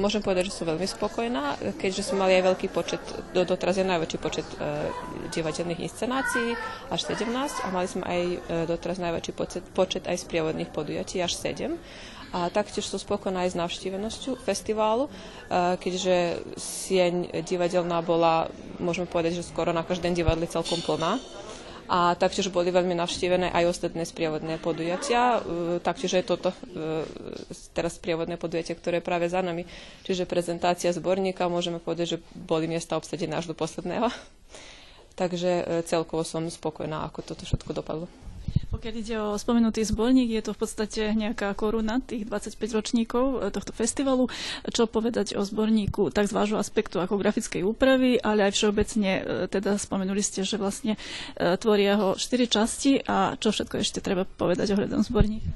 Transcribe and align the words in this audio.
Môžem 0.00 0.24
povedať, 0.24 0.48
že 0.48 0.56
som 0.56 0.64
veľmi 0.64 0.88
spokojná, 0.88 1.60
keďže 1.76 2.08
sme 2.08 2.24
mali 2.24 2.40
aj 2.40 2.44
veľký 2.48 2.66
počet, 2.72 3.04
do, 3.36 3.44
doteraz 3.44 3.76
je 3.76 3.84
najväčší 3.84 4.18
počet 4.18 4.48
e, 4.56 4.88
divadelných 5.28 5.84
inscenácií, 5.84 6.56
až 6.88 7.00
17, 7.04 7.28
a 7.36 7.66
mali 7.68 7.84
sme 7.84 8.04
aj 8.08 8.20
e, 8.24 8.36
doteraz 8.64 8.96
najväčší 8.96 9.32
počet, 9.36 9.64
počet 9.76 10.08
aj 10.08 10.24
sprievodných 10.24 10.72
podujatí, 10.72 11.20
až 11.20 11.36
7. 11.36 11.76
A 12.30 12.46
taktiež 12.48 12.86
som 12.86 12.96
spokojná 12.96 13.44
aj 13.44 13.52
s 13.52 13.60
navštívenosťou 13.60 14.40
festiválu, 14.40 15.06
e, 15.06 15.10
keďže 15.76 16.48
sieň 16.56 17.44
divadelná 17.44 18.00
bola, 18.00 18.48
môžeme 18.80 19.04
povedať, 19.04 19.44
že 19.44 19.48
skoro 19.52 19.76
na 19.76 19.84
každém 19.84 20.16
divadle 20.16 20.48
celkom 20.48 20.80
plná 20.80 21.20
a 21.90 22.14
taktiež 22.14 22.54
boli 22.54 22.70
veľmi 22.70 22.94
navštívené 22.94 23.50
aj 23.50 23.74
ostatné 23.74 24.06
sprievodné 24.06 24.62
podujatia. 24.62 25.42
E, 25.42 25.82
taktiež 25.82 26.14
je 26.14 26.22
toto 26.22 26.54
e, 26.54 27.02
teraz 27.74 27.98
sprievodné 27.98 28.38
podujatie, 28.38 28.78
ktoré 28.78 29.02
je 29.02 29.08
práve 29.10 29.26
za 29.26 29.42
nami. 29.42 29.66
Čiže 30.06 30.30
prezentácia 30.30 30.94
zborníka, 30.94 31.50
môžeme 31.50 31.82
povedať, 31.82 32.14
že 32.14 32.22
boli 32.30 32.70
miesta 32.70 32.94
obsadené 32.94 33.34
až 33.34 33.50
do 33.50 33.58
posledného. 33.58 34.06
Takže 35.18 35.50
e, 35.50 35.62
celkovo 35.82 36.22
som 36.22 36.46
spokojná, 36.46 37.02
ako 37.10 37.26
toto 37.26 37.42
všetko 37.42 37.82
dopadlo. 37.82 38.06
Pokiaľ 38.70 38.94
ide 39.02 39.16
o 39.18 39.34
spomenutý 39.34 39.82
zborník, 39.82 40.30
je 40.30 40.42
to 40.46 40.54
v 40.54 40.60
podstate 40.62 41.02
nejaká 41.18 41.50
koruna 41.58 41.98
tých 41.98 42.24
25 42.24 42.78
ročníkov 42.78 43.24
eh, 43.42 43.50
tohto 43.50 43.74
festivalu. 43.74 44.30
Čo 44.70 44.86
povedať 44.86 45.34
o 45.34 45.42
zborníku 45.42 46.14
tak 46.14 46.30
z 46.30 46.32
vášho 46.32 46.56
aspektu 46.56 47.02
ako 47.02 47.18
grafickej 47.18 47.66
úpravy, 47.66 48.22
ale 48.22 48.46
aj 48.46 48.54
všeobecne, 48.54 49.10
eh, 49.10 49.22
teda 49.50 49.74
spomenuli 49.74 50.22
ste, 50.22 50.46
že 50.46 50.56
vlastne 50.56 50.94
eh, 50.94 51.58
tvoria 51.58 51.98
ho 51.98 52.14
4 52.14 52.46
časti 52.46 53.02
a 53.04 53.34
čo 53.34 53.50
všetko 53.50 53.74
ešte 53.82 53.98
treba 53.98 54.22
povedať 54.22 54.72
ohľadom 54.72 55.02
zborníka? 55.02 55.50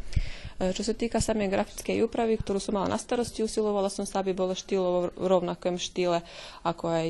Čo 0.54 0.86
sa 0.86 0.94
týka 0.94 1.18
samej 1.18 1.50
grafickej 1.50 2.06
úpravy, 2.06 2.38
ktorú 2.38 2.62
som 2.62 2.78
mala 2.78 2.94
na 2.94 2.94
starosti, 2.94 3.42
usilovala 3.42 3.90
som 3.90 4.06
sa, 4.06 4.22
aby 4.22 4.30
bolo 4.30 4.54
štýlovo 4.54 5.10
v 5.10 5.26
rovnakom 5.26 5.82
štýle 5.82 6.22
ako 6.62 6.94
aj 6.94 7.08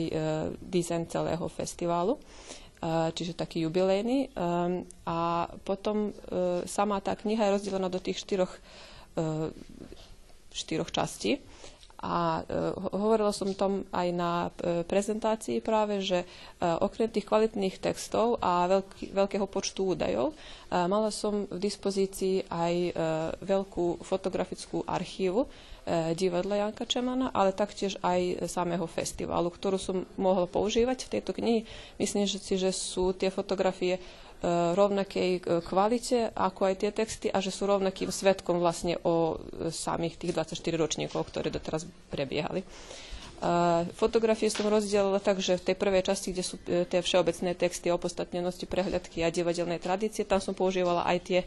dizajn 0.65 1.13
celého 1.13 1.45
festiválu 1.53 2.17
čiže 2.85 3.33
taký 3.33 3.65
jubilejný. 3.65 4.29
Ehm, 4.37 4.85
a 5.09 5.49
potom 5.65 6.11
e, 6.11 6.13
sama 6.69 7.01
tá 7.01 7.17
kniha 7.17 7.49
je 7.49 7.55
rozdelená 7.57 7.89
do 7.89 8.01
tých 8.01 8.21
štyroch, 8.21 8.53
štyroch 10.51 10.91
častí. 10.91 11.39
A 12.05 12.45
e, 12.45 12.73
hovorila 12.93 13.33
som 13.33 13.57
tom 13.57 13.89
aj 13.89 14.09
na 14.13 14.53
prezentácii 14.85 15.65
práve, 15.65 16.05
že 16.05 16.29
okrem 16.61 17.09
tých 17.09 17.25
kvalitných 17.25 17.81
textov 17.81 18.37
a 18.45 18.69
veľký, 18.69 19.17
veľkého 19.17 19.47
počtu 19.49 19.97
údajov 19.97 20.37
mala 20.69 21.09
som 21.09 21.49
v 21.49 21.59
dispozícii 21.59 22.51
aj 22.51 22.75
veľkú 23.41 24.03
fotografickú 24.05 24.83
archívu, 24.85 25.47
E, 25.85 26.17
divadla 26.17 26.57
Janka 26.65 26.89
Čemana, 26.89 27.29
ale 27.29 27.53
taktiež 27.53 28.01
aj 28.01 28.49
samého 28.49 28.89
festivalu, 28.89 29.53
ktorú 29.53 29.77
som 29.77 30.09
mohla 30.17 30.49
používať 30.49 31.05
v 31.05 31.13
tejto 31.21 31.37
knihy. 31.37 31.69
Myslím 32.01 32.25
si, 32.25 32.57
že 32.57 32.73
sú 32.73 33.13
tie 33.13 33.29
fotografie 33.29 34.01
e, 34.01 34.01
rovnakej 34.75 35.31
e, 35.39 35.41
kvalite 35.65 36.29
ako 36.33 36.61
aj 36.69 36.75
tie 36.81 36.91
texty 36.93 37.27
a 37.33 37.41
že 37.41 37.55
sú 37.55 37.65
rovnakým 37.65 38.13
svetkom 38.13 38.61
vlastne 38.61 39.01
o 39.03 39.41
samých 39.73 40.21
tých 40.21 40.33
24 40.37 40.61
ročníkov, 40.77 41.31
ktoré 41.33 41.49
doteraz 41.49 41.89
prebiehali. 42.13 42.67
Fotografie 44.01 44.49
som 44.49 44.65
rozdielala 44.73 45.21
tak, 45.21 45.37
že 45.37 45.61
v 45.61 45.67
tej 45.69 45.77
prvej 45.77 46.01
časti, 46.01 46.33
kde 46.33 46.41
sú 46.41 46.57
tie 46.65 47.05
všeobecné 47.05 47.53
texty 47.53 47.93
o 47.93 48.01
postatnenosti, 48.01 48.65
prehľadky 48.65 49.21
a 49.21 49.29
divadelnej 49.29 49.85
tradície, 49.85 50.25
tam 50.25 50.41
som 50.41 50.57
používala 50.57 51.05
aj 51.05 51.19
tie 51.21 51.41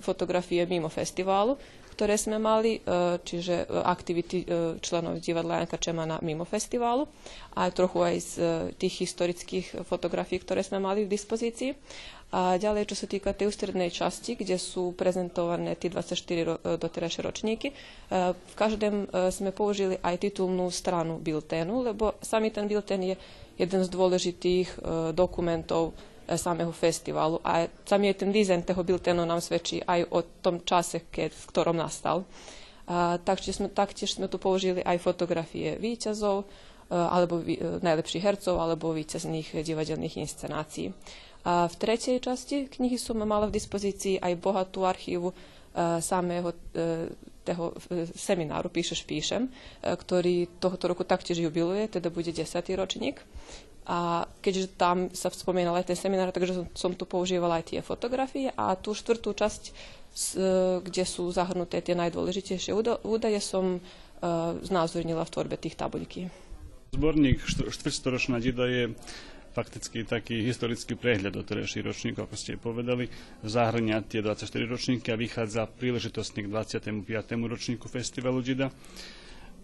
fotografie 0.00 0.64
mimo 0.64 0.88
festiválu 0.88 1.60
ktoré 1.96 2.20
sme 2.20 2.36
mali, 2.36 2.76
e, 2.76 2.80
čiže 3.24 3.64
e, 3.64 3.80
aktivity 3.80 4.44
e, 4.44 4.46
členov 4.84 5.16
divadla 5.24 5.64
Janka 5.64 5.80
Čemana 5.80 6.20
mimo 6.20 6.44
festiválu 6.44 7.08
a 7.56 7.72
trochu 7.72 8.04
aj 8.04 8.16
z 8.20 8.32
tých 8.76 9.08
historických 9.08 9.80
fotografií, 9.88 10.36
ktoré 10.36 10.60
sme 10.60 10.76
mali 10.76 11.08
v 11.08 11.12
dispozícii. 11.16 11.72
A 12.36 12.60
ďalej, 12.60 12.92
čo 12.92 13.00
sa 13.00 13.08
týka 13.08 13.32
tej 13.32 13.48
ústrednej 13.48 13.88
časti, 13.88 14.36
kde 14.36 14.60
sú 14.60 14.92
prezentované 14.92 15.72
tie 15.78 15.88
24 15.88 16.76
doterajšie 16.76 17.22
ročníky, 17.22 17.70
v 18.34 18.54
každém 18.58 19.06
sme 19.30 19.54
použili 19.54 19.94
aj 20.02 20.26
titulnú 20.26 20.66
stranu 20.74 21.22
bilténu, 21.22 21.86
lebo 21.86 22.18
samý 22.18 22.50
ten 22.50 22.66
biltén 22.66 23.14
je 23.14 23.16
jeden 23.56 23.80
z 23.86 23.88
dôležitých 23.88 24.68
dokumentov 25.14 25.94
samého 26.34 26.74
festivalu. 26.74 27.38
A 27.46 27.70
samý 27.86 28.10
ten 28.18 28.34
dizajn 28.34 28.66
toho 28.66 28.82
biltenu 28.82 29.22
nám 29.22 29.38
svedčí 29.38 29.78
aj 29.86 30.10
o 30.10 30.20
tom 30.42 30.66
čase, 30.66 31.06
keď, 31.06 31.30
v 31.30 31.44
ktorom 31.54 31.78
nastal. 31.78 32.26
A, 32.90 33.22
taktiež, 33.22 33.62
sme, 33.62 33.70
taktiež 33.70 34.18
sme 34.18 34.26
tu 34.26 34.42
použili 34.42 34.82
aj 34.82 34.98
fotografie 34.98 35.78
výťazov, 35.78 36.42
e, 36.42 36.46
alebo 36.90 37.38
e, 37.46 37.78
najlepších 37.78 38.26
hercov, 38.26 38.58
alebo 38.58 38.90
výťazných 38.90 39.62
divadelných 39.62 40.18
inscenácií. 40.18 40.90
A 41.46 41.70
v 41.70 41.74
tretej 41.78 42.18
časti 42.18 42.66
knihy 42.66 42.98
som 42.98 43.22
mala 43.22 43.46
v 43.46 43.54
dispozícii 43.54 44.18
aj 44.18 44.34
bohatú 44.42 44.82
archívu 44.82 45.30
samého 46.02 46.56
toho 47.46 47.70
semináru 48.18 48.66
Píšeš, 48.66 49.06
píšem, 49.06 49.46
ktorý 49.78 50.58
tohoto 50.58 50.90
roku 50.90 51.06
taktiež 51.06 51.38
jubiluje, 51.38 51.86
teda 51.86 52.10
bude 52.10 52.34
10. 52.34 52.42
ročník. 52.74 53.22
A 53.86 54.26
keďže 54.42 54.74
tam 54.74 55.06
sa 55.14 55.30
spomínal 55.30 55.78
aj 55.78 55.94
ten 55.94 55.98
seminár, 55.98 56.34
takže 56.34 56.58
som, 56.58 56.66
som 56.74 56.92
tu 56.98 57.06
používala 57.06 57.62
aj 57.62 57.70
tie 57.70 57.80
fotografie 57.86 58.50
a 58.58 58.74
tú 58.74 58.90
štvrtú 58.98 59.30
časť, 59.30 59.62
e, 59.70 59.72
kde 60.82 61.02
sú 61.06 61.30
zahrnuté 61.30 61.78
tie 61.78 61.94
najdôležitejšie 61.94 62.74
údaje, 63.06 63.38
som 63.38 63.78
uh, 63.78 64.58
znázornila 64.58 65.22
v 65.22 65.32
tvorbe 65.32 65.56
tých 65.60 65.78
tabuľky. 65.78 66.26
Zborník 66.98 67.46
štvrtstoročná 67.46 68.42
dida 68.42 68.66
je 68.66 68.84
fakticky 69.56 70.04
taký 70.04 70.44
historický 70.44 71.00
prehľad 71.00 71.32
o 71.32 71.42
terajší 71.46 71.80
ročník, 71.80 72.20
ako 72.20 72.36
ste 72.36 72.60
povedali, 72.60 73.08
zahrňa 73.40 74.04
tie 74.04 74.20
24 74.20 74.44
ročníky 74.68 75.08
a 75.08 75.16
vychádza 75.16 75.64
príležitostne 75.64 76.44
k 76.44 76.52
25. 76.52 77.00
ročníku 77.48 77.88
festivalu 77.88 78.44
Džida. 78.44 78.68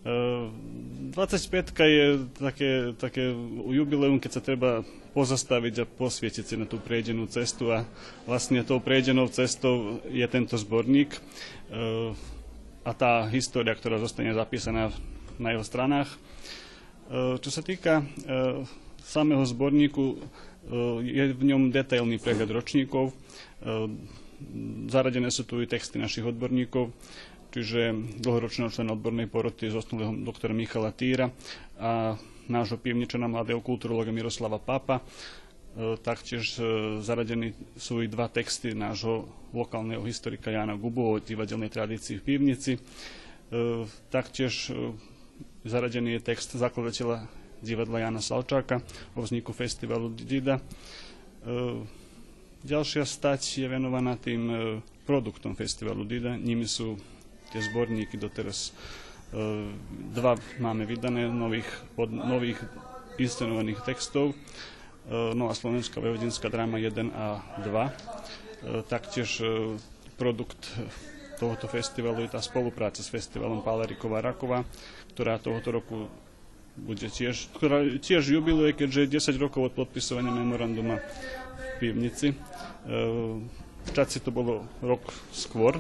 25 0.03 1.79
je 1.79 2.07
také, 2.35 2.71
také 2.99 3.31
jubileum, 3.71 4.19
keď 4.19 4.31
sa 4.35 4.43
treba 4.43 4.83
pozastaviť 5.15 5.75
a 5.79 5.87
posvietiť 5.87 6.45
si 6.45 6.55
na 6.59 6.67
tú 6.67 6.83
prejdenú 6.83 7.31
cestu 7.31 7.71
a 7.71 7.87
vlastne 8.27 8.67
tou 8.67 8.83
prejdenou 8.83 9.31
cestou 9.31 10.03
je 10.11 10.27
tento 10.27 10.59
zborník. 10.59 11.15
A 12.83 12.91
tá 12.99 13.31
história, 13.31 13.79
ktorá 13.79 14.03
zostane 14.03 14.35
zapísaná 14.35 14.91
na 15.39 15.55
jeho 15.55 15.63
stranách. 15.63 16.11
Čo 17.39 17.51
sa 17.55 17.63
týka 17.63 18.03
samého 19.07 19.47
zborníku, 19.47 20.19
je 21.03 21.25
v 21.31 21.43
ňom 21.47 21.71
detailný 21.71 22.19
prehľad 22.19 22.51
ročníkov, 22.51 23.15
zaradené 24.91 25.31
sú 25.31 25.47
tu 25.47 25.63
i 25.63 25.71
texty 25.71 26.03
našich 26.03 26.27
odborníkov, 26.27 26.91
čiže 27.53 27.93
dlhoročného 28.25 28.73
člena 28.73 28.97
odbornej 28.97 29.29
poroty 29.29 29.69
zosnulého 29.69 30.17
doktora 30.25 30.57
Michala 30.57 30.89
Týra 30.89 31.29
a 31.77 32.17
nášho 32.49 32.81
pivničana 32.81 33.29
mladého 33.29 33.61
kulturologa 33.61 34.11
Miroslava 34.11 34.57
Papa. 34.59 34.99
E, 34.99 35.05
taktiež 36.01 36.59
e, 36.59 36.63
zaradení 37.05 37.53
sú 37.77 38.01
i 38.01 38.09
dva 38.09 38.33
texty 38.33 38.73
nášho 38.73 39.29
lokálneho 39.53 40.03
historika 40.05 40.49
Jana 40.49 40.75
Gubu 40.75 41.17
o 41.17 41.21
divadelnej 41.21 41.69
tradícii 41.69 42.19
v 42.19 42.25
pivnici. 42.25 42.73
E, 42.77 42.81
taktiež 44.09 44.73
zaradený 45.63 46.19
je 46.19 46.27
text 46.35 46.57
zakladateľa 46.57 47.29
divadla 47.63 48.03
Jana 48.09 48.19
Salčáka 48.19 48.83
o 49.15 49.23
vzniku 49.23 49.55
festivalu 49.55 50.11
Dida. 50.11 50.59
Ďalšia 52.63 53.07
stať 53.07 53.63
je 53.63 53.67
venovaná 53.71 54.19
tým 54.19 54.51
produktom 55.07 55.55
festivalu 55.55 56.03
Dida. 56.03 56.35
Nimi 56.35 56.67
sú 56.67 56.99
tie 57.53 57.61
zborníky 57.61 58.17
doteraz. 58.17 58.73
E, 58.73 59.69
dva 60.17 60.41
máme 60.57 60.89
vydané 60.89 61.29
nových, 61.29 61.69
pod, 61.93 62.09
nových 62.09 62.57
inscenovaných 63.21 63.85
textov. 63.85 64.33
E, 64.33 64.37
Nová 65.37 65.53
slovenská 65.53 66.01
vojvodinská 66.01 66.49
dráma 66.49 66.81
1 66.81 67.13
a 67.13 67.45
2. 67.61 67.69
E, 67.69 67.93
taktiež 68.89 69.45
produkt 70.17 70.73
tohoto 71.37 71.69
festivalu 71.69 72.25
je 72.25 72.33
tá 72.33 72.41
spolupráca 72.41 73.05
s 73.05 73.13
festivalom 73.13 73.61
Paleriková 73.61 74.25
Raková, 74.25 74.65
ktorá 75.13 75.37
tohoto 75.37 75.69
roku 75.75 75.97
bude 76.73 77.05
tiež, 77.05 77.53
ktorá 77.53 77.85
tiež 78.01 78.33
jubiluje, 78.33 78.73
keďže 78.73 79.21
10 79.21 79.45
rokov 79.45 79.69
od 79.69 79.75
podpisovania 79.77 80.33
memoranduma 80.33 81.03
v 81.03 81.69
pivnici. 81.83 82.33
V 83.83 83.91
Čaci 83.93 84.23
to 84.25 84.31
bolo 84.33 84.65
rok 84.81 85.05
skôr, 85.35 85.77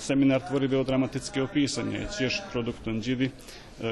seminár 0.00 0.40
tvorivého 0.48 0.80
dramatického 0.80 1.44
písania 1.44 2.08
je 2.08 2.24
tiež 2.24 2.48
produktom 2.48 3.04
Džidy, 3.04 3.28
e, 3.28 3.34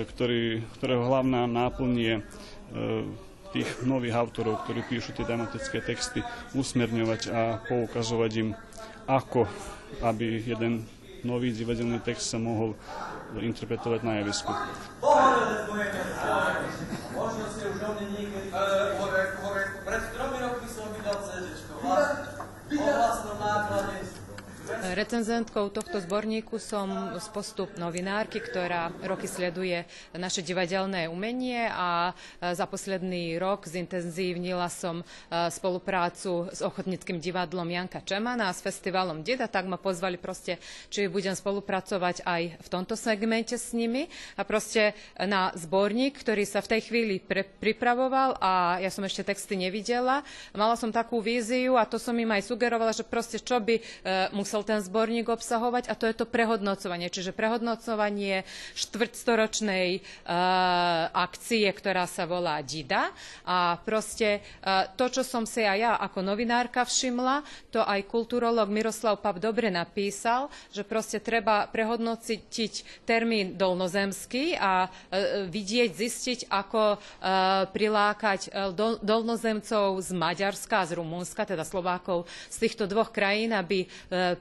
ktorý, 0.09 0.65
ktorého 0.81 1.05
hlavná 1.05 1.45
náplň 1.45 1.93
je 2.01 2.15
e, 2.17 2.23
tých 3.53 3.69
nových 3.85 4.17
autorov, 4.17 4.65
ktorí 4.65 4.89
píšu 4.89 5.13
tie 5.13 5.29
dramatické 5.29 5.85
texty, 5.85 6.25
usmerňovať 6.57 7.21
a 7.31 7.61
poukazovať 7.69 8.33
im, 8.41 8.49
ako 9.05 9.45
aby 10.01 10.43
jeden 10.43 10.89
nový 11.23 11.53
divadelný 11.53 12.01
text 12.01 12.35
sa 12.35 12.39
mohol 12.41 12.75
interpretovať 13.37 14.01
na 14.03 14.25
javisku. 14.25 14.53
Možno 17.15 17.45
ste 17.53 17.65
už 17.69 17.79
o 17.85 17.91
mne 17.95 18.07
niekedy... 18.17 18.49
Pred 19.85 20.03
tromi 20.17 20.37
rokmi 20.41 20.69
som 20.69 20.89
vydal 20.93 21.19
CD. 21.23 21.47
O 22.75 22.91
vlastnom 22.91 23.39
náklade 23.39 23.97
Recenzentkou 24.95 25.75
tohto 25.75 25.99
zborníku 25.99 26.63
som 26.63 27.19
z 27.19 27.27
postup 27.35 27.75
novinárky, 27.75 28.39
ktorá 28.39 28.95
roky 29.03 29.27
sleduje 29.27 29.83
naše 30.15 30.39
divadelné 30.39 31.11
umenie 31.11 31.67
a 31.67 32.15
e, 32.15 32.55
za 32.55 32.63
posledný 32.71 33.35
rok 33.43 33.67
zintenzívnila 33.67 34.71
som 34.71 35.03
e, 35.03 35.05
spoluprácu 35.51 36.47
s 36.47 36.63
ochotnickým 36.63 37.19
divadlom 37.19 37.67
Janka 37.67 38.07
Čemana 38.07 38.47
a 38.47 38.55
s 38.55 38.63
festivalom 38.63 39.27
Dida, 39.27 39.51
tak 39.51 39.67
ma 39.67 39.83
pozvali 39.83 40.15
proste, 40.15 40.63
či 40.95 41.11
budem 41.11 41.35
spolupracovať 41.35 42.23
aj 42.23 42.43
v 42.63 42.69
tomto 42.71 42.95
segmente 42.95 43.59
s 43.59 43.75
nimi 43.75 44.07
a 44.39 44.47
proste 44.47 44.95
na 45.19 45.51
zborník, 45.59 46.23
ktorý 46.23 46.47
sa 46.47 46.63
v 46.63 46.71
tej 46.71 46.81
chvíli 46.87 47.19
pripravoval 47.59 48.39
a 48.39 48.79
ja 48.79 48.95
som 48.95 49.03
ešte 49.03 49.27
texty 49.27 49.59
nevidela. 49.59 50.23
Mala 50.55 50.79
som 50.79 50.95
takú 50.95 51.19
víziu 51.19 51.75
a 51.75 51.83
to 51.83 51.99
som 51.99 52.15
im 52.15 52.31
aj 52.31 52.47
sugerovala, 52.47 52.95
že 52.95 53.03
proste 53.03 53.43
čo 53.43 53.59
by 53.59 53.75
e, 53.75 53.83
musel 54.31 54.63
ten 54.63 54.84
zborník 54.85 55.33
obsahovať 55.33 55.89
a 55.89 55.97
to 55.97 56.05
je 56.05 56.15
to 56.15 56.29
prehodnocovanie. 56.29 57.09
Čiže 57.09 57.33
prehodnocovanie 57.33 58.45
štvrtstoročnej 58.77 59.89
uh, 59.99 60.03
akcie, 61.11 61.65
ktorá 61.73 62.05
sa 62.05 62.29
volá 62.29 62.61
DIDA. 62.61 63.11
A 63.49 63.81
proste 63.81 64.45
uh, 64.61 64.87
to, 64.95 65.09
čo 65.09 65.25
som 65.25 65.49
si 65.49 65.65
aj 65.65 65.79
ja 65.81 65.93
ako 65.97 66.21
novinárka 66.21 66.85
všimla, 66.85 67.43
to 67.73 67.81
aj 67.81 68.05
kulturolog 68.07 68.69
Miroslav 68.69 69.25
Pap 69.25 69.41
dobre 69.41 69.73
napísal, 69.73 70.53
že 70.71 70.85
proste 70.85 71.19
treba 71.19 71.65
prehodnotiť 71.73 73.05
termín 73.09 73.57
dolnozemský 73.57 74.55
a 74.61 74.87
uh, 74.87 75.49
vidieť, 75.49 75.91
zistiť, 75.91 76.41
ako 76.53 77.01
prilákať 77.73 78.51
dolnozemcov 79.01 80.03
z 80.03 80.11
Maďarska 80.13 80.85
a 80.85 80.89
z 80.89 80.99
Rumunska, 80.99 81.47
teda 81.47 81.63
Slovákov 81.63 82.27
z 82.51 82.57
týchto 82.61 82.85
dvoch 82.91 83.15
krajín, 83.15 83.55
aby 83.55 83.87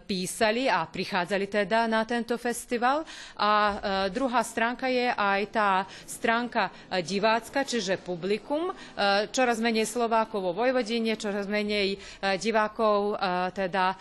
písali 0.06 0.33
a 0.42 0.90
prichádzali 0.90 1.46
teda 1.46 1.86
na 1.86 2.02
tento 2.10 2.34
festival. 2.42 3.06
A 3.38 3.52
e, 3.54 3.76
druhá 4.10 4.42
stránka 4.42 4.90
je 4.90 5.14
aj 5.14 5.42
tá 5.54 5.70
stránka 6.10 6.74
e, 6.90 7.06
divácka, 7.06 7.62
čiže 7.62 8.02
publikum. 8.02 8.74
E, 8.74 9.30
čoraz 9.30 9.62
menej 9.62 9.86
Slovákov 9.86 10.42
vo 10.42 10.52
Vojvodine, 10.58 11.14
čoraz 11.20 11.46
menej 11.46 12.00
divákov 12.40 13.20
teda 13.54 13.94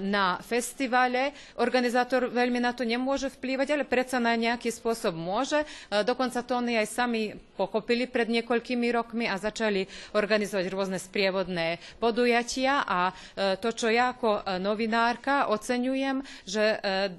na 0.00 0.38
festivale. 0.40 1.34
Organizátor 1.58 2.30
veľmi 2.30 2.62
na 2.62 2.72
to 2.72 2.86
nemôže 2.86 3.28
vplývať, 3.28 3.74
ale 3.74 3.84
predsa 3.84 4.22
na 4.22 4.32
nejaký 4.38 4.70
spôsob 4.70 5.12
môže. 5.12 5.66
Dokonca 5.90 6.40
to 6.46 6.56
oni 6.56 6.78
aj 6.78 6.88
sami 6.88 7.34
pochopili 7.58 8.06
pred 8.06 8.30
niekoľkými 8.30 8.88
rokmi 8.94 9.26
a 9.26 9.36
začali 9.36 9.84
organizovať 10.16 10.64
rôzne 10.70 10.98
sprievodné 11.02 11.82
podujatia 11.98 12.86
a 12.86 13.10
to, 13.58 13.68
čo 13.74 13.90
ja 13.90 14.14
ako 14.14 14.62
novinár 14.62 15.10
novinárka 15.10 15.49
oceňujem, 15.50 16.22
že 16.46 16.62
e, 16.62 16.76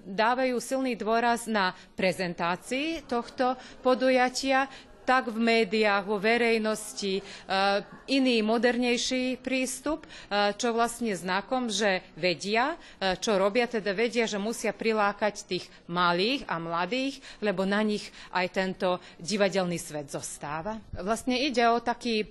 dávajú 0.07 0.55
silný 0.63 0.95
dôraz 0.95 1.51
na 1.51 1.75
prezentácii 1.99 3.03
tohto 3.03 3.59
podujatia, 3.83 4.71
tak 5.01 5.33
v 5.33 5.41
médiách, 5.41 6.07
vo 6.07 6.21
verejnosti, 6.21 7.19
e, 7.19 7.23
iný, 8.15 8.39
modernejší 8.45 9.43
prístup, 9.43 10.07
e, 10.07 10.55
čo 10.55 10.71
vlastne 10.71 11.11
znakom, 11.11 11.67
že 11.67 11.99
vedia, 12.15 12.79
čo 13.19 13.35
robia, 13.35 13.67
teda 13.67 13.91
vedia, 13.91 14.23
že 14.29 14.39
musia 14.39 14.71
prilákať 14.71 15.35
tých 15.43 15.65
malých 15.91 16.47
a 16.47 16.55
mladých, 16.61 17.19
lebo 17.43 17.67
na 17.67 17.83
nich 17.83 18.07
aj 18.31 18.47
tento 18.55 19.03
divadelný 19.19 19.75
svet 19.75 20.07
zostáva. 20.07 20.79
Vlastne 20.95 21.35
ide 21.35 21.65
o 21.67 21.83
taký 21.83 22.29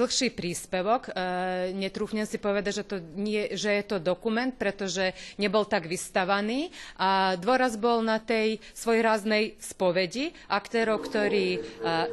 dlhší 0.00 0.32
príspevok. 0.32 1.12
E, 1.12 1.76
netrúfnem 1.76 2.24
si 2.24 2.40
povedať, 2.40 2.80
že, 2.80 2.84
to 2.88 2.96
nie, 3.20 3.52
že 3.52 3.76
je 3.76 3.84
to 3.84 3.96
dokument, 4.00 4.48
pretože 4.56 5.12
nebol 5.36 5.68
tak 5.68 5.84
vystavaný. 5.84 6.72
A 6.96 7.36
dôraz 7.36 7.76
bol 7.76 8.00
na 8.00 8.16
tej 8.16 8.64
svojráznej 8.72 9.60
spovedi 9.60 10.32
aktérov, 10.48 11.04
ktorí 11.04 11.46
e, 11.56 11.60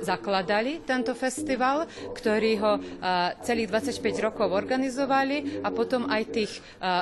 zakladali 0.03 0.83
tento 0.83 1.15
festival, 1.15 1.87
ktorí 2.11 2.59
ho 2.59 2.73
e, 2.75 2.81
celých 3.47 3.71
25 4.03 4.27
rokov 4.27 4.51
organizovali 4.51 5.63
a 5.63 5.71
potom 5.71 6.09
aj 6.11 6.23
tých 6.33 6.53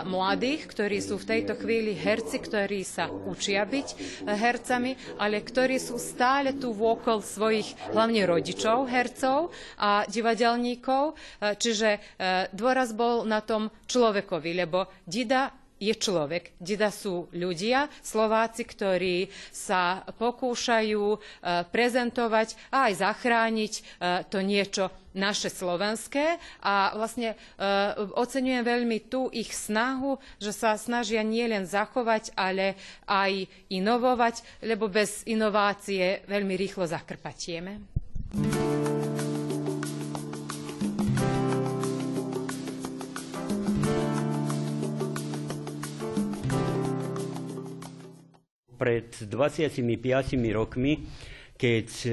mladých, 0.05 0.67
ktorí 0.69 0.97
sú 0.99 1.17
v 1.17 1.29
tejto 1.35 1.57
chvíli 1.57 1.95
herci, 1.95 2.37
ktorí 2.37 2.85
sa 2.85 3.07
učia 3.09 3.63
byť 3.63 3.87
hercami, 4.27 5.17
ale 5.17 5.41
ktorí 5.41 5.79
sú 5.79 5.97
stále 5.97 6.53
tu 6.55 6.75
vôkol 6.75 7.23
svojich 7.23 7.73
hlavne 7.95 8.27
rodičov, 8.27 8.85
hercov 8.85 9.49
a 9.79 10.03
divadelníkov 10.09 10.74
právnikov, 10.75 11.15
e, 11.39 11.55
čiže 11.55 11.89
e, 11.95 11.99
dôraz 12.51 12.91
bol 12.93 13.23
na 13.25 13.41
tom 13.41 13.71
človekovi, 13.87 14.51
lebo 14.55 14.87
Dida 15.07 15.51
je 15.75 15.91
človek. 15.91 16.55
Dida 16.55 16.87
sú 16.87 17.27
ľudia, 17.35 17.91
Slováci, 17.99 18.63
ktorí 18.63 19.27
sa 19.51 20.07
pokúšajú 20.07 21.05
e, 21.11 21.17
prezentovať 21.67 22.71
a 22.71 22.87
aj 22.87 22.93
zachrániť 23.03 23.73
to 24.31 24.39
niečo 24.39 24.87
naše 25.15 25.47
slovenské 25.47 26.39
a 26.59 26.91
vlastne 26.91 27.39
oceňujem 28.19 28.63
veľmi 28.67 29.07
tú 29.07 29.31
ich 29.31 29.51
snahu, 29.55 30.19
že 30.43 30.51
sa 30.51 30.75
snažia 30.75 31.23
nielen 31.23 31.63
zachovať, 31.63 32.35
ale 32.35 32.75
aj 33.07 33.47
inovovať, 33.71 34.63
lebo 34.63 34.91
bez 34.91 35.23
inovácie 35.23 36.23
veľmi 36.27 36.55
rýchlo 36.59 36.83
zakrpatieme. 36.83 37.79
Pred 48.85 49.09
25 49.25 49.81
rokmi, 50.53 51.01
keď 51.57 51.89
e, 52.05 52.11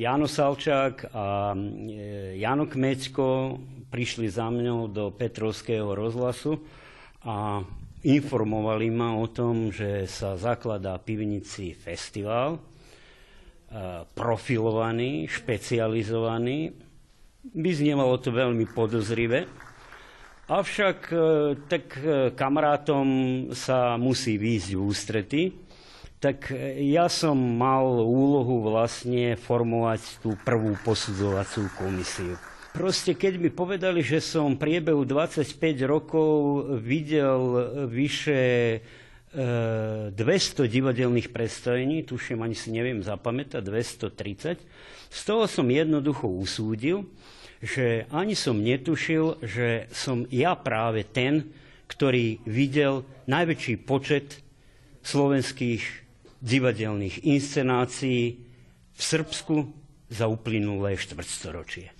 Jano 0.00 0.24
Salčák 0.24 1.12
a 1.12 1.52
e, 1.52 2.40
Jano 2.40 2.64
Kmecko 2.64 3.60
prišli 3.92 4.32
za 4.32 4.48
mňou 4.48 4.88
do 4.88 5.12
Petrovského 5.12 5.92
rozhlasu 5.92 6.56
a 7.28 7.60
informovali 8.00 8.88
ma 8.88 9.20
o 9.20 9.28
tom, 9.28 9.68
že 9.68 10.08
sa 10.08 10.40
zakladá 10.40 10.96
pivnici 10.96 11.76
festival, 11.76 12.56
e, 12.56 12.60
profilovaný, 14.08 15.28
špecializovaný. 15.28 16.72
Vyznievalo 17.44 18.16
to 18.24 18.32
veľmi 18.32 18.64
podozrivé, 18.72 19.67
Avšak 20.48 21.12
e, 21.12 21.16
tak 21.68 22.00
e, 22.00 22.32
kamarátom 22.32 23.06
sa 23.52 24.00
musí 24.00 24.40
výjsť 24.40 24.70
v 24.72 24.80
ústrety, 24.80 25.42
tak 26.16 26.48
e, 26.48 26.88
ja 26.88 27.04
som 27.12 27.36
mal 27.36 27.84
úlohu 28.00 28.64
vlastne 28.64 29.36
formovať 29.36 30.24
tú 30.24 30.40
prvú 30.40 30.72
posudzovacú 30.80 31.68
komisiu. 31.76 32.40
Proste 32.72 33.12
keď 33.12 33.36
mi 33.36 33.52
povedali, 33.52 34.00
že 34.00 34.24
som 34.24 34.56
priebehu 34.56 35.04
25 35.04 35.52
rokov 35.84 36.32
videl 36.80 37.40
vyše 37.90 38.80
200 39.28 40.16
divadelných 40.64 41.28
predstavení, 41.28 42.08
tuším, 42.08 42.40
ani 42.40 42.56
si 42.56 42.72
neviem 42.72 43.04
zapamätať, 43.04 43.60
230, 43.60 44.56
z 45.12 45.20
toho 45.20 45.44
som 45.44 45.68
jednoducho 45.68 46.24
usúdil, 46.24 47.04
že 47.58 48.06
ani 48.14 48.38
som 48.38 48.62
netušil, 48.62 49.42
že 49.42 49.90
som 49.90 50.22
ja 50.30 50.54
práve 50.54 51.02
ten, 51.02 51.50
ktorý 51.90 52.38
videl 52.46 53.02
najväčší 53.26 53.74
počet 53.82 54.38
slovenských 55.02 55.82
divadelných 56.38 57.26
inscenácií 57.26 58.38
v 58.94 59.00
Srbsku 59.02 59.56
za 60.08 60.30
uplynulé 60.30 60.94
štvrtstoročie. 60.94 61.90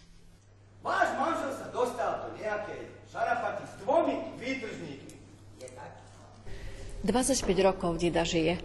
Váš 0.84 1.08
manžel 1.18 1.52
sa 1.58 1.66
dostal 1.74 2.12
do 2.24 2.28
nejakej 2.38 2.80
šarapaty 3.10 3.62
s 3.66 3.74
dvomi 3.82 4.14
výtržníkmi. 4.38 5.14
Je 5.60 5.68
tak? 5.74 5.90
25 7.02 7.66
rokov 7.66 7.98
Dida 7.98 8.22
žije. 8.22 8.56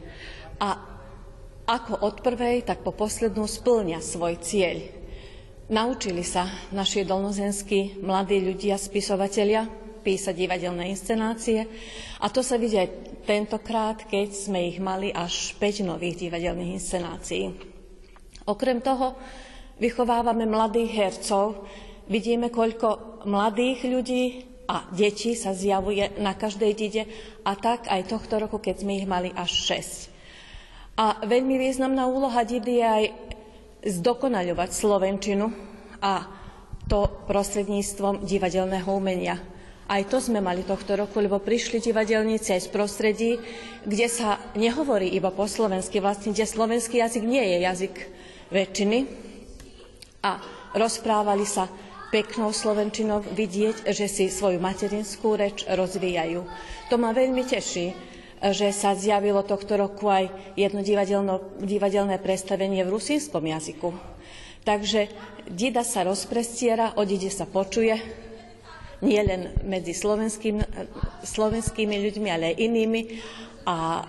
A 0.62 0.77
ako 1.63 2.03
od 2.03 2.19
prvej, 2.19 2.67
tak 2.67 2.83
po 2.83 2.91
poslednú 2.91 3.47
splňa 3.47 4.03
svoj 4.03 4.39
cieľ. 4.43 5.02
Naučili 5.74 6.22
sa 6.22 6.46
naši 6.70 7.01
dolnozenskí 7.01 7.98
mladí 8.06 8.38
ľudia, 8.38 8.77
spisovatelia, 8.77 9.65
písať 10.06 10.36
divadelné 10.38 10.94
inscenácie 10.94 11.65
a 12.22 12.30
to 12.30 12.46
sa 12.46 12.62
vidí 12.62 12.77
aj 12.77 12.94
tentokrát, 13.25 13.98
keď 14.06 14.38
sme 14.38 14.70
ich 14.70 14.77
mali 14.77 15.10
až 15.10 15.58
5 15.58 15.89
nových 15.89 16.30
divadelných 16.30 16.77
inscenácií. 16.77 17.58
Okrem 18.46 18.86
toho 18.86 19.18
vychovávame 19.82 20.46
mladých 20.46 20.94
hercov, 20.94 21.65
vidíme, 22.06 22.53
koľko 22.53 23.25
mladých 23.25 23.80
ľudí 23.89 24.24
a 24.70 24.86
detí 24.94 25.34
sa 25.34 25.58
zjavuje 25.58 26.22
na 26.22 26.38
každej 26.38 26.72
dide 26.77 27.10
a 27.50 27.58
tak 27.58 27.89
aj 27.89 28.13
tohto 28.13 28.46
roku, 28.46 28.62
keď 28.62 28.86
sme 28.86 29.01
ich 29.01 29.10
mali 29.10 29.34
až 29.34 29.50
6. 29.74 31.01
A 31.01 31.25
veľmi 31.25 31.58
významná 31.58 32.06
úloha 32.06 32.46
didy 32.46 32.77
je 32.77 32.86
aj 32.86 33.06
zdokonaľovať 33.83 34.69
Slovenčinu 34.71 35.45
a 35.99 36.27
to 36.87 37.07
prostredníctvom 37.27 38.27
divadelného 38.27 38.89
umenia. 38.91 39.39
Aj 39.83 39.99
to 40.07 40.23
sme 40.23 40.39
mali 40.39 40.63
tohto 40.63 40.95
roku, 40.95 41.19
lebo 41.19 41.43
prišli 41.43 41.83
divadelníci 41.83 42.55
aj 42.55 42.61
z 42.65 42.69
prostredí, 42.71 43.31
kde 43.83 44.07
sa 44.07 44.39
nehovorí 44.55 45.11
iba 45.11 45.27
po 45.27 45.43
slovensky, 45.43 45.99
vlastne 45.99 46.31
kde 46.31 46.47
slovenský 46.47 47.03
jazyk 47.03 47.23
nie 47.23 47.43
je 47.43 47.57
jazyk 47.67 47.95
väčšiny. 48.47 48.99
A 50.23 50.39
rozprávali 50.71 51.43
sa 51.43 51.67
peknou 52.15 52.55
slovenčinou 52.55 53.19
vidieť, 53.25 53.91
že 53.91 54.07
si 54.07 54.31
svoju 54.31 54.61
materinskú 54.63 55.35
reč 55.35 55.67
rozvíjajú. 55.67 56.47
To 56.87 56.95
ma 56.95 57.11
veľmi 57.11 57.43
teší, 57.43 58.12
že 58.51 58.75
sa 58.75 58.91
zjavilo 58.91 59.39
tohto 59.47 59.79
roku 59.79 60.12
aj 60.12 60.27
jedno 60.59 60.83
divadelné 61.63 62.17
predstavenie 62.19 62.83
v 62.83 62.91
rusínskom 62.91 63.39
jazyku. 63.47 63.95
Takže 64.67 65.07
Dida 65.47 65.88
sa 65.88 66.03
rozprestiera, 66.03 67.00
o 67.00 67.07
Dide 67.07 67.31
sa 67.31 67.47
počuje, 67.47 67.95
nie 69.03 69.19
len 69.19 69.55
medzi 69.67 69.91
slovenským, 69.91 70.63
slovenskými 71.23 71.95
ľuďmi, 72.00 72.27
ale 72.31 72.55
aj 72.55 72.59
inými. 72.59 73.01
A 73.67 74.07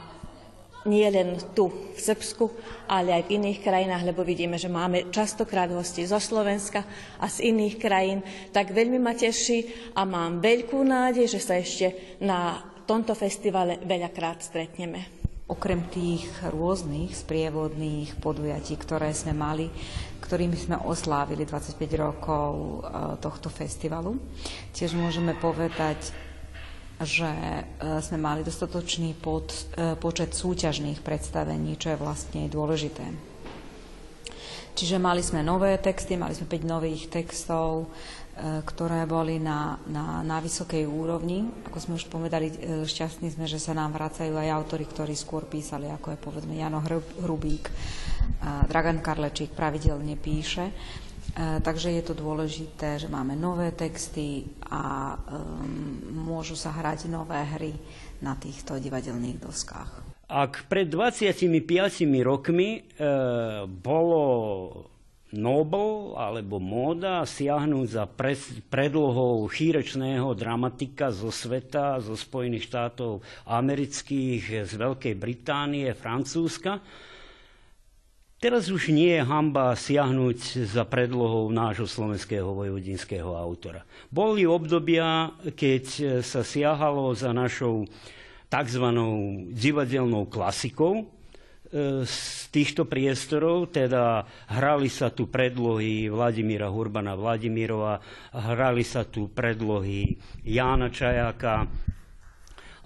nie 0.85 1.09
len 1.09 1.41
tu 1.57 1.73
v 1.73 1.99
Srbsku, 1.99 2.45
ale 2.87 3.17
aj 3.17 3.23
v 3.27 3.41
iných 3.41 3.65
krajinách, 3.65 4.05
lebo 4.05 4.21
vidíme, 4.21 4.61
že 4.61 4.69
máme 4.69 5.09
častokrát 5.09 5.73
hosti 5.73 6.05
zo 6.05 6.21
Slovenska 6.21 6.85
a 7.19 7.27
z 7.27 7.51
iných 7.51 7.75
krajín. 7.81 8.21
Tak 8.53 8.71
veľmi 8.71 9.01
ma 9.01 9.17
teší 9.17 9.91
a 9.97 10.05
mám 10.05 10.45
veľkú 10.45 10.77
nádej, 10.85 11.27
že 11.27 11.41
sa 11.41 11.57
ešte 11.57 12.19
na 12.21 12.61
tomto 12.85 13.17
festivale 13.17 13.81
veľakrát 13.83 14.45
stretneme. 14.45 15.25
Okrem 15.45 15.85
tých 15.93 16.25
rôznych 16.49 17.13
sprievodných 17.13 18.17
podujatí, 18.17 18.81
ktoré 18.81 19.13
sme 19.13 19.37
mali, 19.37 19.69
ktorými 20.25 20.57
sme 20.57 20.77
oslávili 20.81 21.45
25 21.45 21.77
rokov 22.01 22.51
e, 22.57 22.79
tohto 23.21 23.53
festivalu, 23.53 24.17
tiež 24.73 24.97
môžeme 24.97 25.37
povedať, 25.37 26.17
že 27.05 27.29
e, 27.29 27.63
sme 28.01 28.17
mali 28.17 28.41
dostatočný 28.41 29.13
pod, 29.21 29.53
e, 29.77 30.01
počet 30.01 30.33
súťažných 30.33 31.05
predstavení, 31.05 31.77
čo 31.77 31.93
je 31.93 32.01
vlastne 32.01 32.49
dôležité. 32.49 33.05
Čiže 34.75 34.99
mali 34.99 35.23
sme 35.23 35.45
nové 35.45 35.77
texty, 35.79 36.19
mali 36.19 36.35
sme 36.35 36.51
5 36.51 36.67
nových 36.67 37.07
textov, 37.07 37.93
ktoré 38.35 39.07
boli 39.07 39.39
na, 39.39 39.79
na, 39.87 40.27
na 40.27 40.43
vysokej 40.43 40.91
úrovni. 40.91 41.47
Ako 41.71 41.79
sme 41.79 41.95
už 41.95 42.11
povedali, 42.11 42.51
šťastní 42.83 43.31
sme, 43.31 43.47
že 43.47 43.63
sa 43.63 43.79
nám 43.79 43.95
vracajú 43.95 44.35
aj 44.35 44.51
autory, 44.51 44.91
ktorí 44.91 45.15
skôr 45.15 45.47
písali, 45.47 45.87
ako 45.87 46.15
je 46.15 46.19
povedzme 46.19 46.59
Jano 46.59 46.83
Hrubík, 47.23 47.71
Dragan 48.43 48.99
Karlečík 48.99 49.55
pravidelne 49.55 50.19
píše. 50.19 50.75
E, 51.35 51.59
takže 51.59 51.91
je 51.91 52.03
to 52.07 52.15
dôležité, 52.15 53.01
že 53.01 53.11
máme 53.11 53.35
nové 53.35 53.75
texty 53.75 54.47
a 54.71 55.15
um, 55.19 56.23
môžu 56.23 56.55
sa 56.55 56.71
hrať 56.71 57.11
nové 57.11 57.43
hry 57.59 57.75
na 58.23 58.39
týchto 58.39 58.79
divadelných 58.79 59.43
doskách. 59.43 59.91
Ak 60.31 60.71
pred 60.71 60.87
25 60.87 61.51
rokmi 62.23 62.79
e, 62.79 62.81
bolo 63.67 64.23
Nobel 65.35 66.15
alebo 66.15 66.63
móda 66.63 67.27
siahnuť 67.27 67.87
za 67.91 68.07
predlohou 68.71 69.45
chýrečného 69.51 70.31
dramatika 70.39 71.11
zo 71.11 71.35
sveta, 71.35 71.99
zo 71.99 72.15
Spojených 72.15 72.71
štátov 72.71 73.21
amerických, 73.51 74.65
z 74.65 74.73
Veľkej 74.79 75.15
Británie, 75.19 75.91
Francúzska, 75.93 76.79
Teraz 78.45 78.69
už 78.69 78.93
nie 78.93 79.09
je 79.09 79.25
hamba 79.25 79.73
siahnuť 79.73 80.69
za 80.69 80.85
predlohou 80.85 81.49
nášho 81.49 81.89
slovenského 81.89 82.53
vojvodinského 82.53 83.33
autora. 83.33 83.89
Boli 84.13 84.45
obdobia, 84.45 85.33
keď 85.57 86.21
sa 86.21 86.45
siahalo 86.45 87.09
za 87.17 87.33
našou 87.33 87.89
tzv. 88.53 88.85
divadelnou 89.49 90.29
klasikou, 90.29 91.09
z 92.07 92.19
týchto 92.55 92.87
priestorov, 92.87 93.75
teda 93.75 94.23
hrali 94.47 94.87
sa 94.87 95.11
tu 95.11 95.27
predlohy 95.27 96.07
Vladimíra 96.07 96.71
Hurbana 96.71 97.19
Vladimirova, 97.19 97.99
hrali 98.31 98.87
sa 98.87 99.03
tu 99.03 99.27
predlohy 99.27 100.15
Jána 100.47 100.95
Čajáka, 100.95 101.67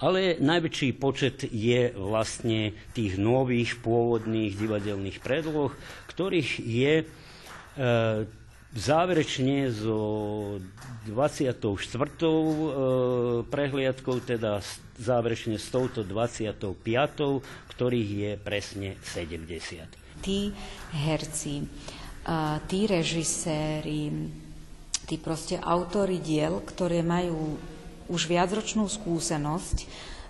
ale 0.01 0.41
najväčší 0.41 0.97
počet 0.97 1.45
je 1.53 1.93
vlastne 1.93 2.73
tých 2.97 3.21
nových 3.21 3.77
pôvodných 3.85 4.57
divadelných 4.57 5.21
predloh, 5.21 5.75
ktorých 6.09 6.51
je 6.65 6.95
e, 7.03 7.05
záverečne 8.77 9.73
zo 9.73 9.99
24. 11.09 11.65
E, 11.65 12.33
prehliadkou, 13.49 14.21
teda 14.21 14.61
záverečne 15.01 15.57
s 15.57 15.73
touto 15.73 16.05
25., 16.05 16.77
ktorých 17.73 18.11
je 18.11 18.33
presne 18.37 18.89
70. 19.07 19.87
Tí 20.19 20.51
herci, 20.93 21.63
tí 22.67 22.81
režiséri, 22.91 24.11
tí 25.07 25.17
proste 25.17 25.57
autory 25.63 26.19
diel, 26.19 26.61
ktoré 26.67 27.01
majú 27.07 27.57
už 28.11 28.27
viacročnú 28.27 28.91
skúsenosť, 28.91 29.87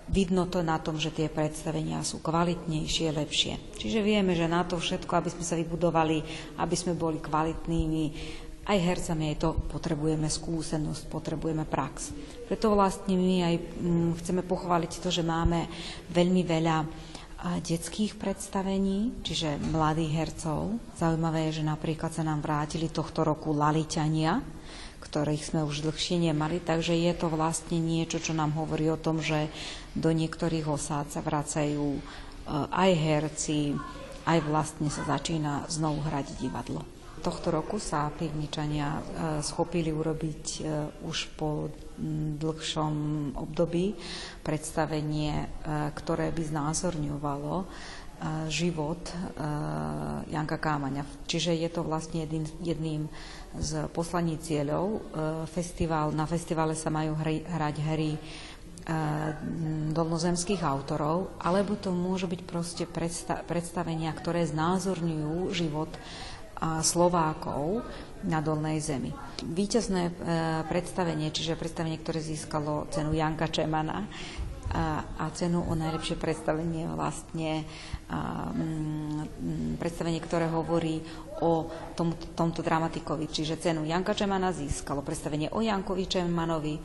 vidno 0.09 0.49
to 0.49 0.65
na 0.65 0.81
tom, 0.81 0.97
že 0.97 1.13
tie 1.13 1.29
predstavenia 1.29 2.01
sú 2.01 2.19
kvalitnejšie, 2.19 3.13
lepšie. 3.13 3.53
Čiže 3.77 3.99
vieme, 4.01 4.33
že 4.33 4.49
na 4.49 4.65
to 4.65 4.81
všetko, 4.81 5.13
aby 5.15 5.29
sme 5.29 5.45
sa 5.45 5.55
vybudovali, 5.55 6.17
aby 6.57 6.75
sme 6.75 6.97
boli 6.97 7.21
kvalitnými, 7.21 8.03
aj 8.69 8.77
hercami 8.77 9.33
aj 9.33 9.37
to 9.41 9.49
potrebujeme 9.69 10.29
skúsenosť, 10.29 11.09
potrebujeme 11.09 11.65
prax. 11.65 12.13
Preto 12.45 12.73
vlastne 12.73 13.17
my 13.17 13.35
aj 13.45 13.55
mm, 13.57 14.11
chceme 14.21 14.41
pochváliť 14.45 15.01
to, 15.01 15.09
že 15.09 15.25
máme 15.25 15.65
veľmi 16.13 16.41
veľa 16.45 16.77
detských 17.39 18.19
predstavení, 18.19 19.23
čiže 19.23 19.55
mladých 19.71 20.11
hercov. 20.11 20.75
Zaujímavé 20.99 21.47
je, 21.49 21.63
že 21.63 21.69
napríklad 21.71 22.11
sa 22.11 22.27
nám 22.27 22.43
vrátili 22.43 22.91
tohto 22.91 23.23
roku 23.23 23.55
Laliťania, 23.55 24.43
ktorých 24.99 25.47
sme 25.47 25.61
už 25.63 25.87
dlhšie 25.87 26.19
nemali, 26.19 26.59
takže 26.59 26.91
je 26.91 27.13
to 27.15 27.31
vlastne 27.31 27.79
niečo, 27.79 28.19
čo 28.19 28.35
nám 28.35 28.59
hovorí 28.59 28.91
o 28.91 28.99
tom, 28.99 29.23
že 29.23 29.47
do 29.95 30.09
niektorých 30.13 30.69
osád 30.69 31.09
sa 31.09 31.21
vracajú 31.23 31.97
e, 31.97 32.01
aj 32.69 32.91
herci, 32.93 33.73
aj 34.29 34.39
vlastne 34.45 34.89
sa 34.93 35.05
začína 35.05 35.65
znovu 35.71 36.05
hrať 36.05 36.37
divadlo. 36.37 36.85
Tohto 37.19 37.51
roku 37.51 37.81
sa 37.81 38.07
pivničania 38.13 38.89
e, 38.95 39.01
schopili 39.41 39.89
urobiť 39.89 40.43
e, 40.45 40.59
už 41.03 41.17
po 41.35 41.73
dlhšom 42.39 42.93
období 43.35 43.91
predstavenie, 44.39 45.51
ktoré 45.99 46.31
by 46.31 46.43
znázorňovalo 46.47 47.67
život 48.47 49.03
Janka 50.31 50.55
Kámaňa. 50.55 51.03
Čiže 51.27 51.59
je 51.59 51.67
to 51.67 51.83
vlastne 51.83 52.23
jedným, 52.23 52.47
jedným 52.63 53.01
z 53.59 53.83
poslaní 53.91 54.39
cieľov. 54.39 55.03
Festival, 55.51 56.15
na 56.15 56.23
festivale 56.23 56.71
sa 56.71 56.87
majú 56.87 57.19
hrať 57.19 57.75
hry 57.83 58.15
dolnozemských 59.93 60.65
autorov, 60.65 61.29
alebo 61.37 61.77
to 61.77 61.93
môžu 61.93 62.25
byť 62.25 62.41
proste 62.45 62.83
predsta- 62.89 63.45
predstavenia, 63.45 64.09
ktoré 64.13 64.49
znázorňujú 64.49 65.53
život 65.53 65.91
Slovákov 66.59 67.87
na 68.27 68.43
Dolnej 68.43 68.83
zemi. 68.83 69.15
Výťazné 69.39 70.03
e, 70.03 70.13
predstavenie, 70.67 71.31
čiže 71.31 71.55
predstavenie, 71.55 71.95
ktoré 72.03 72.19
získalo 72.19 72.91
cenu 72.91 73.15
Janka 73.15 73.47
Čemana, 73.47 74.03
a, 74.69 75.01
cenu 75.33 75.65
o 75.65 75.73
najlepšie 75.73 76.13
predstavenie 76.13 76.85
vlastne 76.93 77.65
predstavenie, 79.81 80.21
ktoré 80.21 80.49
hovorí 80.49 81.01
o 81.41 81.65
tom, 81.97 82.13
tomto 82.37 82.61
dramatikovi, 82.61 83.29
čiže 83.29 83.57
cenu 83.57 83.85
Janka 83.85 84.13
Čemana 84.13 84.53
získalo 84.53 85.01
predstavenie 85.01 85.49
o 85.53 85.61
Jankovi 85.61 86.05
Čemanovi, 86.05 86.77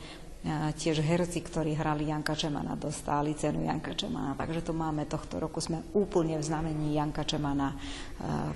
tiež 0.77 1.01
herci, 1.01 1.41
ktorí 1.41 1.73
hrali 1.73 2.13
Janka 2.13 2.37
Čemana, 2.37 2.77
dostali 2.77 3.33
cenu 3.33 3.65
Janka 3.65 3.97
Čemana. 3.97 4.37
Takže 4.37 4.61
tu 4.61 4.77
máme 4.77 5.09
tohto 5.09 5.41
roku, 5.41 5.57
sme 5.57 5.81
úplne 5.97 6.37
v 6.37 6.43
znamení 6.45 6.93
Janka 6.93 7.25
Čemana 7.25 7.73
a, 7.73 8.53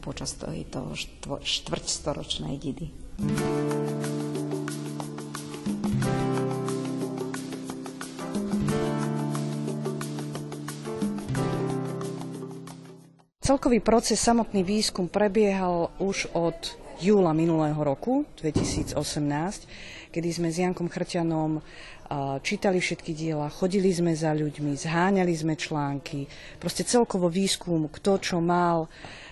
počas 0.00 0.40
tohto 0.40 0.96
štvrťstoročnej 1.44 2.54
didy. 2.56 2.88
Celkový 13.44 13.82
proces, 13.84 14.16
samotný 14.22 14.62
výskum 14.64 15.10
prebiehal 15.10 15.92
už 16.00 16.32
od 16.32 16.56
júla 17.02 17.34
minulého 17.34 17.76
roku, 17.82 18.24
2018, 18.38 18.94
kedy 20.10 20.28
sme 20.30 20.48
s 20.50 20.60
Jankom 20.60 20.90
Chrťanom 20.90 21.62
čítali 22.42 22.82
všetky 22.82 23.14
diela, 23.14 23.46
chodili 23.46 23.94
sme 23.94 24.10
za 24.18 24.34
ľuďmi, 24.34 24.74
zháňali 24.74 25.30
sme 25.30 25.54
články, 25.54 26.26
proste 26.58 26.82
celkovo 26.82 27.30
výskum, 27.30 27.86
kto 27.86 28.18
čo 28.18 28.42
mal, 28.42 28.90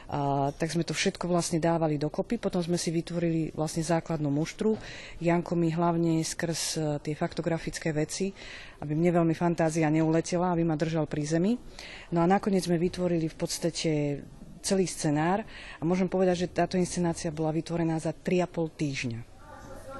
a, 0.08 0.54
tak 0.56 0.72
sme 0.72 0.86
to 0.88 0.96
všetko 0.96 1.28
vlastne 1.28 1.60
dávali 1.60 2.00
dokopy. 2.00 2.40
Potom 2.40 2.64
sme 2.64 2.80
si 2.80 2.88
vytvorili 2.88 3.52
vlastne 3.52 3.84
základnú 3.84 4.32
muštru. 4.32 4.72
Janko 5.20 5.52
mi 5.52 5.68
hlavne 5.68 6.24
skrz 6.24 6.60
e, 6.80 6.80
tie 7.04 7.12
faktografické 7.12 7.92
veci, 7.92 8.32
aby 8.80 8.96
mne 8.96 9.20
veľmi 9.20 9.36
fantázia 9.36 9.92
neuletela, 9.92 10.56
aby 10.56 10.64
ma 10.64 10.80
držal 10.80 11.04
pri 11.04 11.28
zemi. 11.28 11.52
No 12.08 12.24
a 12.24 12.30
nakoniec 12.30 12.64
sme 12.64 12.80
vytvorili 12.80 13.28
v 13.28 13.36
podstate 13.36 13.90
celý 14.64 14.88
scenár 14.88 15.44
a 15.76 15.82
môžem 15.84 16.08
povedať, 16.08 16.48
že 16.48 16.56
táto 16.56 16.80
inscenácia 16.80 17.28
bola 17.28 17.52
vytvorená 17.52 18.00
za 18.00 18.16
3,5 18.16 18.80
týždňa. 18.80 19.37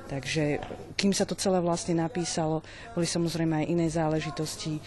Takže 0.08 0.56
kým 0.96 1.12
sa 1.12 1.28
to 1.28 1.36
celé 1.36 1.60
vlastne 1.60 2.00
napísalo, 2.00 2.64
boli 2.96 3.04
samozrejme 3.04 3.60
aj 3.60 3.66
iné 3.68 3.86
záležitosti. 3.92 4.80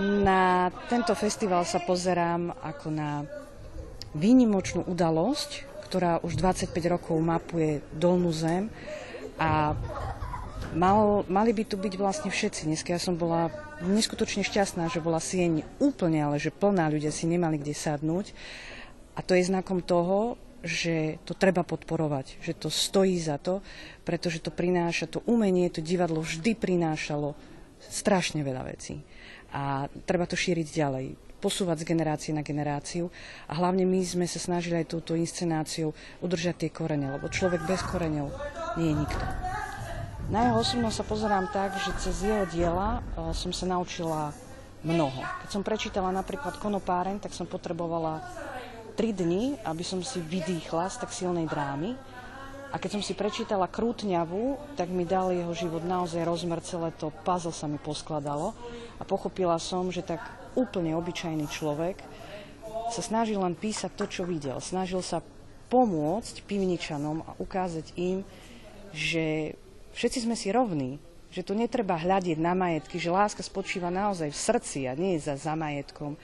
Na 0.00 0.72
tento 0.88 1.12
festival 1.12 1.68
sa 1.68 1.76
pozerám 1.84 2.56
ako 2.64 2.88
na 2.88 3.28
výnimočnú 4.16 4.88
udalosť, 4.88 5.68
ktorá 5.88 6.24
už 6.24 6.40
25 6.40 6.72
rokov 6.88 7.20
mapuje 7.20 7.84
dolnú 7.92 8.32
zem 8.32 8.72
a 9.36 9.76
mal, 10.72 11.28
mali 11.28 11.52
by 11.52 11.68
tu 11.68 11.76
byť 11.76 11.94
vlastne 12.00 12.30
všetci. 12.32 12.64
Dneska 12.64 12.96
ja 12.96 13.00
som 13.00 13.20
bola 13.20 13.52
neskutočne 13.84 14.40
šťastná, 14.40 14.88
že 14.88 15.04
bola 15.04 15.20
sieň 15.20 15.68
úplne, 15.84 16.24
ale 16.24 16.40
že 16.40 16.54
plná 16.54 16.88
ľudia 16.88 17.12
si 17.12 17.28
nemali 17.28 17.60
kde 17.60 17.76
sadnúť. 17.76 18.32
A 19.12 19.20
to 19.20 19.36
je 19.36 19.44
znakom 19.44 19.84
toho, 19.84 20.40
že 20.62 21.18
to 21.26 21.34
treba 21.34 21.66
podporovať, 21.66 22.38
že 22.38 22.54
to 22.54 22.70
stojí 22.70 23.18
za 23.18 23.36
to, 23.36 23.60
pretože 24.06 24.38
to 24.38 24.54
prináša, 24.54 25.10
to 25.10 25.18
umenie, 25.26 25.66
to 25.68 25.82
divadlo 25.82 26.22
vždy 26.22 26.54
prinášalo 26.54 27.34
strašne 27.82 28.46
veľa 28.46 28.62
vecí. 28.70 29.02
A 29.52 29.90
treba 30.06 30.24
to 30.24 30.38
šíriť 30.38 30.66
ďalej 30.70 31.06
posúvať 31.42 31.82
z 31.82 31.88
generácie 31.90 32.30
na 32.30 32.46
generáciu. 32.46 33.10
A 33.50 33.58
hlavne 33.58 33.82
my 33.82 33.98
sme 34.06 34.30
sa 34.30 34.38
snažili 34.38 34.78
aj 34.78 34.94
túto 34.94 35.18
inscenáciou 35.18 35.90
udržať 36.22 36.54
tie 36.62 36.70
korene, 36.70 37.10
lebo 37.10 37.26
človek 37.26 37.66
bez 37.66 37.82
koreňov 37.82 38.30
nie 38.78 38.94
je 38.94 38.96
nikto. 39.02 39.24
Na 40.30 40.48
jeho 40.48 40.62
osobnosť 40.62 40.96
sa 41.02 41.04
pozerám 41.04 41.50
tak, 41.50 41.74
že 41.82 41.90
cez 41.98 42.22
jeho 42.22 42.46
diela 42.46 43.02
e, 43.02 43.34
som 43.34 43.50
sa 43.50 43.66
naučila 43.66 44.30
mnoho. 44.86 45.18
Keď 45.44 45.48
som 45.50 45.66
prečítala 45.66 46.14
napríklad 46.14 46.62
Konopáren, 46.62 47.18
tak 47.18 47.34
som 47.34 47.44
potrebovala 47.44 48.22
3 48.92 49.12
dni, 49.12 49.56
aby 49.64 49.84
som 49.84 50.04
si 50.04 50.20
vydýchla 50.20 50.88
z 50.92 50.96
tak 51.02 51.10
silnej 51.10 51.48
drámy. 51.48 51.96
A 52.72 52.80
keď 52.80 52.96
som 52.96 53.02
si 53.04 53.12
prečítala 53.12 53.68
Krútňavu, 53.68 54.76
tak 54.80 54.88
mi 54.88 55.04
dal 55.04 55.28
jeho 55.36 55.52
život 55.52 55.84
naozaj 55.84 56.24
rozmer, 56.24 56.64
celé 56.64 56.88
to 56.96 57.12
puzzle 57.20 57.52
sa 57.52 57.68
mi 57.68 57.76
poskladalo 57.76 58.56
a 58.96 59.02
pochopila 59.04 59.60
som, 59.60 59.92
že 59.92 60.00
tak 60.00 60.24
úplne 60.56 60.96
obyčajný 60.96 61.48
človek 61.52 62.00
sa 62.88 63.04
snažil 63.04 63.40
len 63.40 63.52
písať 63.52 63.92
to, 63.92 64.04
čo 64.08 64.22
videl. 64.24 64.56
Snažil 64.60 65.04
sa 65.04 65.20
pomôcť 65.72 66.44
pivničanom 66.44 67.24
a 67.24 67.30
ukázať 67.40 67.96
im, 67.96 68.24
že 68.92 69.56
všetci 69.96 70.28
sme 70.28 70.36
si 70.36 70.52
rovní, 70.52 71.00
že 71.32 71.40
tu 71.40 71.56
netreba 71.56 71.96
hľadiť 71.96 72.36
na 72.36 72.52
majetky, 72.52 73.00
že 73.00 73.08
láska 73.08 73.40
spočíva 73.40 73.88
naozaj 73.88 74.28
v 74.28 74.42
srdci 74.48 74.78
a 74.84 74.92
nie 74.92 75.16
je 75.16 75.32
za, 75.32 75.34
za 75.40 75.56
majetkom. 75.56 76.20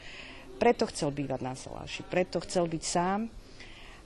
Preto 0.58 0.90
chcel 0.90 1.14
bývať 1.14 1.40
na 1.40 1.54
Saláši, 1.54 2.02
preto 2.02 2.42
chcel 2.42 2.66
byť 2.66 2.82
sám 2.82 3.30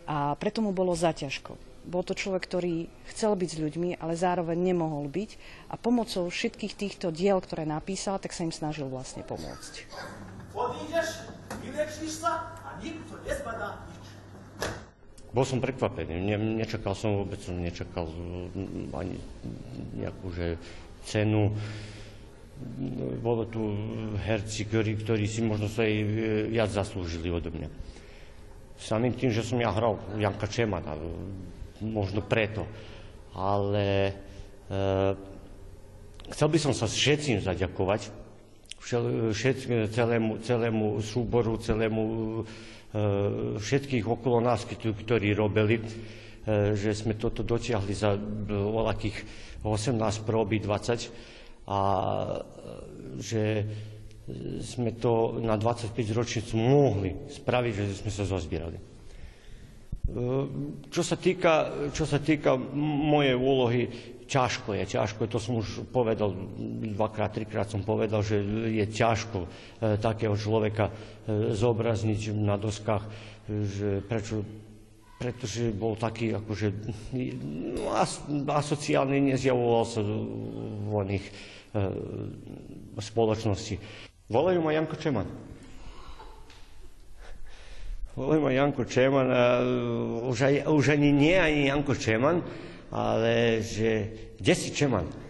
a 0.05 0.37
preto 0.37 0.61
mu 0.61 0.77
bolo 0.77 0.93
zaťažko. 0.93 1.57
Bol 1.83 2.07
to 2.07 2.15
človek, 2.15 2.47
ktorý 2.47 2.87
chcel 3.11 3.35
byť 3.35 3.51
s 3.51 3.59
ľuďmi, 3.59 3.91
ale 3.99 4.15
zároveň 4.15 4.55
nemohol 4.55 5.11
byť 5.11 5.31
a 5.73 5.75
pomocou 5.75 6.31
všetkých 6.31 6.79
týchto 6.79 7.11
diel, 7.11 7.43
ktoré 7.43 7.67
napísal, 7.67 8.23
tak 8.23 8.31
sa 8.31 8.47
im 8.47 8.55
snažil 8.55 8.87
vlastne 8.87 9.27
pomôcť. 9.27 9.91
Odídeš, 10.55 11.27
vylečíš 11.65 12.23
sa 12.23 12.55
a 12.63 12.79
nikto 12.79 13.19
nezbadá 13.27 13.83
nič. 13.91 14.07
Bol 15.33 15.49
som 15.49 15.65
prekvapený, 15.65 16.21
ne, 16.21 16.37
nečakal 16.61 16.93
som 16.93 17.25
vôbec, 17.25 17.41
som 17.41 17.57
nečakal 17.57 18.05
mm, 18.05 18.93
ani 18.93 19.17
nejakú 19.97 20.29
že 20.37 20.61
cenu. 21.09 21.57
Bolo 23.23 23.47
tu 23.47 23.63
herci, 24.23 24.67
ktorí, 24.67 24.99
ktorí 25.03 25.25
si 25.27 25.45
možno 25.45 25.71
sa 25.71 25.87
aj 25.87 25.95
e, 25.95 26.07
viac 26.51 26.71
zaslúžili 26.71 27.31
odo 27.31 27.51
mňa. 27.53 27.69
Samým 28.83 29.15
tým, 29.15 29.31
že 29.31 29.47
som 29.47 29.63
ja 29.63 29.71
hral 29.71 29.95
Janka 30.19 30.51
Čemana, 30.51 30.99
možno 31.83 32.23
preto. 32.23 32.67
Ale 33.35 34.11
e, 34.11 34.13
chcel 36.35 36.49
by 36.51 36.59
som 36.59 36.73
sa 36.75 36.91
všetkým 36.91 37.43
zaďakovať, 37.43 38.11
všet, 38.83 39.59
celému, 39.95 40.43
celému 40.43 40.99
súboru, 40.99 41.55
celému 41.63 42.03
e, 42.03 42.43
všetkých 43.63 44.05
okolo 44.05 44.43
nás, 44.43 44.67
ktorí 44.67 45.31
robili, 45.33 45.79
e, 45.79 45.85
že 46.75 46.91
sme 46.91 47.15
toto 47.15 47.47
dotiahli 47.47 47.95
za 47.95 48.19
voľakých 48.51 49.17
18 49.63 50.27
proby 50.27 50.59
20 50.59 51.42
a 51.69 51.79
že 53.19 53.67
sme 54.63 54.95
to 54.97 55.43
na 55.43 55.59
25 55.59 55.95
ročnicu 56.15 56.55
mohli 56.57 57.11
spraviť, 57.29 57.73
že 57.75 57.85
sme 57.99 58.11
sa 58.11 58.25
zozbierali. 58.25 58.79
Čo 60.91 61.03
sa 61.03 61.17
týka, 61.19 61.71
čo 61.95 62.05
sa 62.07 62.19
týka 62.19 62.59
mojej 62.75 63.39
úlohy, 63.39 63.83
ťažko 64.27 64.73
je, 64.75 64.85
ťažko 64.97 65.21
je, 65.25 65.33
to 65.33 65.41
som 65.41 65.55
už 65.61 65.93
povedal, 65.93 66.33
dvakrát, 66.97 67.37
trikrát 67.37 67.69
som 67.69 67.85
povedal, 67.85 68.25
že 68.25 68.41
je 68.73 68.87
ťažko 68.89 69.45
e, 69.45 69.49
takého 70.01 70.33
človeka 70.33 70.89
e, 70.89 70.93
zobrazniť 71.53 72.33
na 72.33 72.57
doskách, 72.57 73.05
že 73.47 74.01
prečo, 74.01 74.41
pretože 75.23 75.71
bol 75.71 75.95
taký 75.95 76.35
akože 76.35 76.75
no, 77.79 77.95
as, 77.95 78.19
asociálny, 78.43 79.31
nezjavoval 79.31 79.85
sa 79.87 80.03
v 80.03 80.91
oných 80.91 81.23
e, 81.23 81.33
spoločnosti. 82.99 83.79
Volajú 84.27 84.59
ma 84.59 84.75
Janko 84.75 84.99
Čeman. 84.99 85.29
Volím 88.13 88.45
Janko 88.51 88.85
Čeman, 88.85 89.29
a 89.33 89.65
už, 90.29 90.39
aj, 90.45 90.55
už 90.69 90.85
ani 90.93 91.17
nie 91.17 91.33
ani 91.33 91.73
Janko 91.73 91.97
Čeman, 91.97 92.45
ale 92.93 93.65
že 93.65 94.13
kde 94.37 94.53
si 94.53 94.69
Čeman? 94.75 95.22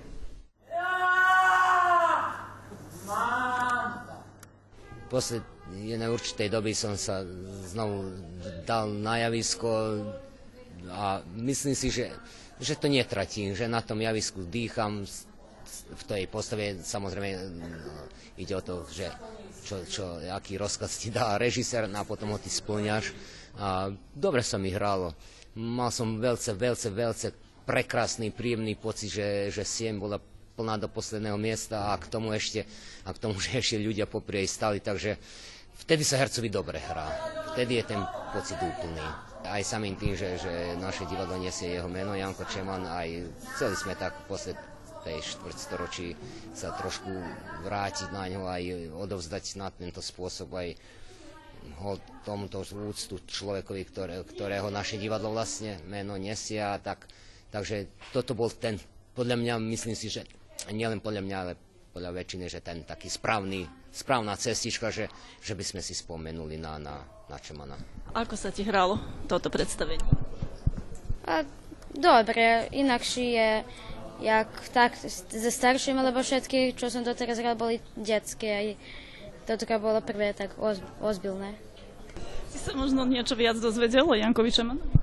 Posle 5.12 5.44
jednej 5.76 6.08
určitej 6.08 6.48
doby 6.48 6.72
som 6.72 6.96
sa 6.96 7.20
znovu 7.68 8.16
dal 8.64 8.88
na 8.88 9.28
javisko 9.28 9.68
a 10.88 11.20
myslím 11.36 11.76
si, 11.76 11.92
že, 11.92 12.08
že 12.56 12.80
to 12.80 12.88
netratím, 12.88 13.52
že 13.52 13.68
na 13.68 13.84
tom 13.84 14.00
javisku 14.00 14.48
dýcham, 14.48 15.04
v 15.92 16.02
tej 16.08 16.22
postave 16.32 16.80
samozrejme 16.80 17.28
ide 18.40 18.54
o 18.56 18.64
to, 18.64 18.88
že 18.88 19.12
čo, 19.62 19.76
čo, 19.86 20.04
aký 20.32 20.58
rozkaz 20.58 20.98
ti 20.98 21.08
dá 21.12 21.38
režisér 21.38 21.86
a 21.86 22.02
potom 22.08 22.34
ho 22.34 22.38
ty 22.40 22.50
splňaš. 22.50 23.14
A 23.60 23.92
dobre 24.16 24.40
sa 24.40 24.56
mi 24.56 24.72
hralo. 24.72 25.12
Mal 25.52 25.92
som 25.92 26.16
veľce, 26.16 26.56
veľce, 26.56 26.88
veľce 26.88 27.28
prekrásny, 27.68 28.32
príjemný 28.32 28.74
pocit, 28.74 29.12
že, 29.12 29.52
že 29.52 29.62
siem 29.62 30.00
bola 30.00 30.18
plná 30.62 30.78
do 30.78 30.86
posledného 30.86 31.34
miesta 31.34 31.90
a 31.90 31.98
k 31.98 32.06
tomu 32.06 32.30
ešte, 32.30 32.62
a 33.02 33.10
k 33.10 33.18
tomu, 33.18 33.34
že 33.42 33.58
ešte 33.58 33.82
ľudia 33.82 34.06
popri 34.06 34.46
jej 34.46 34.48
stali, 34.54 34.78
takže 34.78 35.18
vtedy 35.82 36.06
sa 36.06 36.22
hercovi 36.22 36.46
dobre 36.46 36.78
hrá. 36.78 37.10
Vtedy 37.58 37.82
je 37.82 37.84
ten 37.90 38.00
pocit 38.30 38.56
úplný. 38.62 39.02
Aj 39.42 39.58
samým 39.66 39.98
tým, 39.98 40.14
že, 40.14 40.38
že 40.38 40.78
naše 40.78 41.02
divadlo 41.10 41.34
nesie 41.34 41.74
jeho 41.74 41.90
meno, 41.90 42.14
Janko 42.14 42.46
Čeman, 42.46 42.86
aj 42.86 43.26
chceli 43.58 43.74
sme 43.74 43.98
tak 43.98 44.14
posled, 44.30 44.54
tej 45.02 45.18
štvrtstoročí 45.18 46.14
sa 46.54 46.78
trošku 46.78 47.10
vrátiť 47.66 48.14
na 48.14 48.30
ňo 48.30 48.46
aj 48.46 48.62
odovzdať 48.94 49.58
na 49.58 49.66
tento 49.74 49.98
spôsob 49.98 50.54
aj 50.54 50.78
ho 51.82 51.98
tomuto 52.26 52.62
úctu 52.62 53.22
človekovi, 53.22 53.82
ktoré, 53.86 54.14
ktorého 54.22 54.70
naše 54.70 54.98
divadlo 54.98 55.30
vlastne 55.30 55.78
meno 55.86 56.18
nesia. 56.18 56.78
Tak, 56.82 57.06
takže 57.54 57.86
toto 58.10 58.34
bol 58.34 58.50
ten, 58.50 58.78
podľa 59.14 59.38
mňa, 59.38 59.54
myslím 59.70 59.94
si, 59.94 60.10
že 60.10 60.26
nielen 60.70 61.02
podľa 61.02 61.22
mňa, 61.24 61.36
ale 61.42 61.52
podľa 61.92 62.10
väčšiny, 62.16 62.44
že 62.48 62.64
ten 62.64 62.86
taký 62.86 63.10
správny, 63.12 63.68
správna 63.92 64.38
cestička, 64.38 64.88
že, 64.88 65.10
že 65.44 65.52
by 65.52 65.64
sme 65.64 65.80
si 65.84 65.92
spomenuli 65.92 66.56
na, 66.56 66.80
na, 66.80 67.04
na 67.28 67.36
Čemana. 67.36 67.76
Ako 68.16 68.36
sa 68.36 68.48
ti 68.48 68.64
hralo 68.64 68.96
toto 69.28 69.52
predstavenie? 69.52 70.04
A, 71.28 71.44
dobre, 71.92 72.68
inakšie 72.72 73.26
je 73.36 73.50
jak 74.22 74.48
tak 74.70 74.94
ze 75.28 75.50
starším, 75.50 75.98
lebo 75.98 76.22
všetky, 76.22 76.78
čo 76.78 76.88
som 76.88 77.02
doteraz 77.02 77.42
hral, 77.42 77.58
boli 77.58 77.82
detské. 77.98 78.48
Aj 78.48 78.66
toto 79.44 79.66
bolo 79.82 79.98
prvé 79.98 80.30
tak 80.32 80.54
ozbilné. 81.02 81.58
Si 82.54 82.62
sa 82.62 82.76
možno 82.76 83.02
niečo 83.02 83.34
viac 83.34 83.58
dozvedel 83.58 84.06
o 84.06 84.14
Jankovi 84.14 84.52
Čemanovi? 84.54 85.01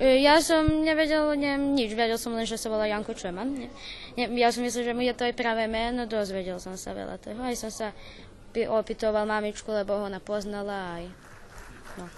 Ja 0.00 0.40
som 0.40 0.64
nevedel 0.80 1.36
neviem, 1.36 1.76
nič, 1.76 1.92
vedel 1.92 2.16
som 2.16 2.32
len, 2.32 2.48
že 2.48 2.56
sa 2.56 2.72
volá 2.72 2.88
Janko 2.88 3.12
Čeman. 3.12 3.52
Ne, 3.52 3.68
ne, 4.16 4.32
ja 4.40 4.48
som 4.48 4.64
myslel, 4.64 4.88
že 4.88 4.96
mu 4.96 5.04
je 5.04 5.12
to 5.12 5.28
aj 5.28 5.36
pravé 5.36 5.68
meno, 5.68 6.08
dozvedel 6.08 6.56
som 6.56 6.72
sa 6.72 6.96
veľa 6.96 7.20
toho. 7.20 7.36
Aj 7.36 7.52
som 7.52 7.68
sa 7.68 7.92
opýtoval 8.56 9.28
mamičku, 9.28 9.68
lebo 9.68 10.00
ho 10.00 10.08
ona 10.08 10.16
aj... 10.96 11.04
No. 12.00 12.08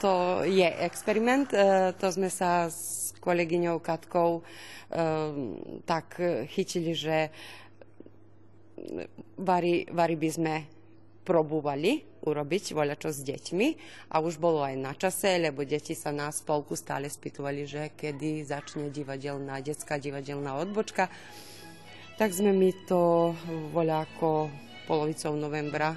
To 0.00 0.40
je 0.48 0.64
experiment, 0.80 1.52
e, 1.52 1.92
to 1.92 2.08
sme 2.08 2.32
sa 2.32 2.72
s 2.72 2.89
kolegyňou 3.20 3.78
Katkou 3.84 4.40
e, 4.40 4.42
tak 5.84 6.18
chytili, 6.50 6.96
že 6.96 7.30
vari, 9.36 9.84
vari 9.92 10.16
by 10.16 10.28
sme 10.28 10.54
probúvali 11.24 12.02
urobiť 12.20 12.76
voľačo 12.76 13.10
s 13.12 13.20
deťmi 13.24 13.68
a 14.12 14.20
už 14.20 14.36
bolo 14.36 14.60
aj 14.60 14.74
na 14.76 14.92
čase, 14.92 15.40
lebo 15.40 15.64
deti 15.64 15.96
sa 15.96 16.12
na 16.12 16.28
spolku 16.28 16.76
stále 16.76 17.08
spýtovali, 17.08 17.64
že 17.64 17.82
kedy 17.96 18.44
začne 18.44 18.92
divadelná, 18.92 19.60
detská 19.64 19.96
divadelná 19.96 20.56
odbočka. 20.60 21.08
Tak 22.20 22.36
sme 22.36 22.52
mi 22.52 22.74
to 22.84 23.32
voľako 23.72 24.52
polovicou 24.84 25.32
novembra 25.32 25.96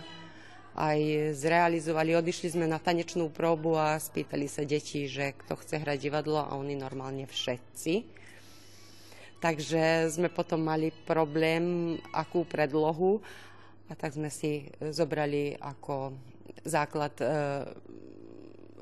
aj 0.73 1.33
zrealizovali. 1.37 2.17
Odišli 2.17 2.57
sme 2.57 2.65
na 2.65 2.81
tanečnú 2.81 3.29
probu 3.29 3.77
a 3.77 3.97
spýtali 3.97 4.49
sa 4.49 4.65
deti, 4.65 5.05
že 5.05 5.37
kto 5.45 5.57
chce 5.61 5.81
hrať 5.81 5.97
divadlo 6.01 6.41
a 6.41 6.57
oni 6.57 6.73
normálne 6.73 7.29
všetci. 7.29 8.21
Takže 9.43 10.07
sme 10.07 10.31
potom 10.31 10.63
mali 10.63 10.89
problém, 11.03 11.95
akú 12.15 12.47
predlohu 12.47 13.19
a 13.91 13.93
tak 13.93 14.15
sme 14.15 14.31
si 14.31 14.71
zobrali 14.79 15.59
ako 15.59 16.15
základ 16.63 17.11
e, 17.19 17.27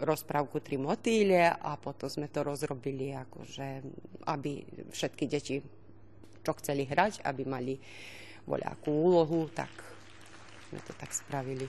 rozprávku 0.06 0.62
Tri 0.62 0.77
motýle 0.77 1.49
a 1.49 1.73
potom 1.82 2.06
sme 2.06 2.30
to 2.30 2.45
rozrobili, 2.45 3.10
akože, 3.10 3.67
aby 4.30 4.62
všetky 4.93 5.25
deti, 5.25 5.65
čo 6.45 6.51
chceli 6.62 6.86
hrať, 6.86 7.25
aby 7.25 7.41
mali 7.41 7.73
voľakú 8.45 8.89
úlohu, 8.89 9.49
tak 9.49 9.90
sme 10.72 10.80
to 10.88 10.96
tak 10.96 11.12
spravili. 11.12 11.68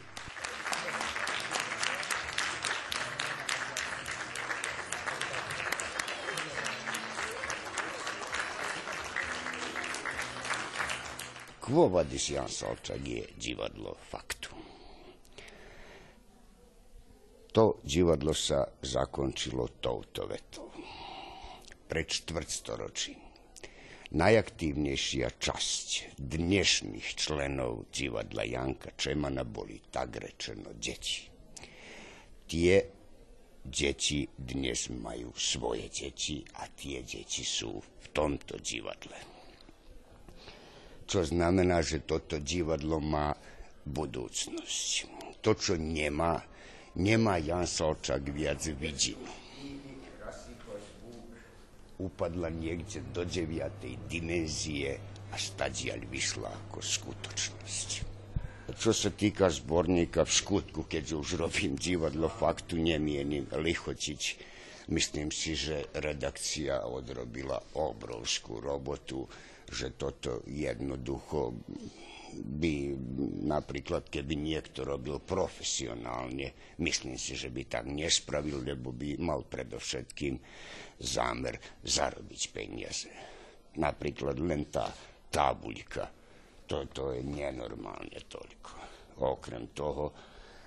Quo 11.58 11.90
vadis 11.90 12.30
Jan 12.30 12.46
Salčak 12.46 13.02
je 13.02 13.26
divadlo 13.34 13.98
faktu. 14.06 14.54
To 17.58 17.82
divadlo 17.82 18.30
sa 18.30 18.70
zakončilo 18.78 19.82
touto 19.82 20.30
vetou. 20.30 20.70
Pred 21.90 22.06
štvrtstoročím 22.06 23.31
najaktívnejšia 24.12 25.40
časť 25.40 26.20
dnešných 26.20 27.08
členov 27.16 27.88
divadla 27.88 28.44
Janka 28.44 28.92
Čemana 28.92 29.40
boli 29.40 29.80
tak 29.88 30.20
rečeno 30.20 30.76
deti. 30.76 31.24
Tie 32.44 32.76
deti 33.64 34.28
dnes 34.36 34.92
majú 34.92 35.32
svoje 35.32 35.88
deti 35.88 36.44
a 36.60 36.68
tie 36.68 37.00
deti 37.00 37.40
sú 37.40 37.80
v 37.80 38.06
tomto 38.12 38.60
divadle. 38.60 39.16
Čo 41.08 41.24
znamená, 41.24 41.80
že 41.80 42.04
toto 42.04 42.36
divadlo 42.36 43.00
má 43.00 43.32
budúcnosť. 43.88 45.08
To, 45.40 45.56
čo 45.56 45.80
nemá, 45.80 46.36
nemá 47.00 47.40
Jan 47.40 47.64
Solčak 47.64 48.28
viac 48.28 48.60
vidinu 48.76 49.41
upadla 52.02 52.50
niekde 52.50 53.06
do 53.14 53.22
deviatej 53.22 53.94
dimenzie 54.10 54.98
a 55.30 55.36
stadiaľ 55.38 56.02
vyšla 56.10 56.50
ako 56.50 56.78
skutočnosť. 56.82 57.88
Čo 58.72 58.92
sa 58.94 59.10
týka 59.12 59.52
zborníka 59.52 60.24
v 60.24 60.32
skutku, 60.32 60.80
keď 60.88 61.18
už 61.18 61.38
robím 61.38 61.76
divadlo 61.76 62.26
faktu, 62.26 62.80
nemienim 62.80 63.46
lichotiť. 63.50 64.22
Myslím 64.90 65.30
si, 65.30 65.54
že 65.54 65.86
redakcia 65.94 66.82
odrobila 66.88 67.58
obrovskú 67.78 68.58
robotu, 68.58 69.28
že 69.70 69.94
toto 69.94 70.42
jednoducho 70.48 71.54
by 72.32 72.96
napríklad, 73.44 74.08
keby 74.08 74.34
niekto 74.36 74.82
robil 74.82 75.20
profesionálne, 75.20 76.76
myslím 76.80 77.20
si, 77.20 77.36
že 77.36 77.52
by 77.52 77.68
tak 77.68 77.84
nespravil, 77.88 78.64
lebo 78.64 78.92
by 78.92 79.20
mal 79.20 79.44
predovšetkým 79.44 80.34
zámer 81.00 81.60
zarobiť 81.84 82.42
peniaze. 82.50 83.10
Napríklad 83.76 84.36
len 84.40 84.68
tá 84.68 84.88
tabuľka, 85.32 86.08
to, 86.68 86.88
to 86.92 87.16
je 87.16 87.20
nenormálne 87.24 88.20
toľko. 88.28 88.72
Okrem 89.20 89.72
toho, 89.76 90.12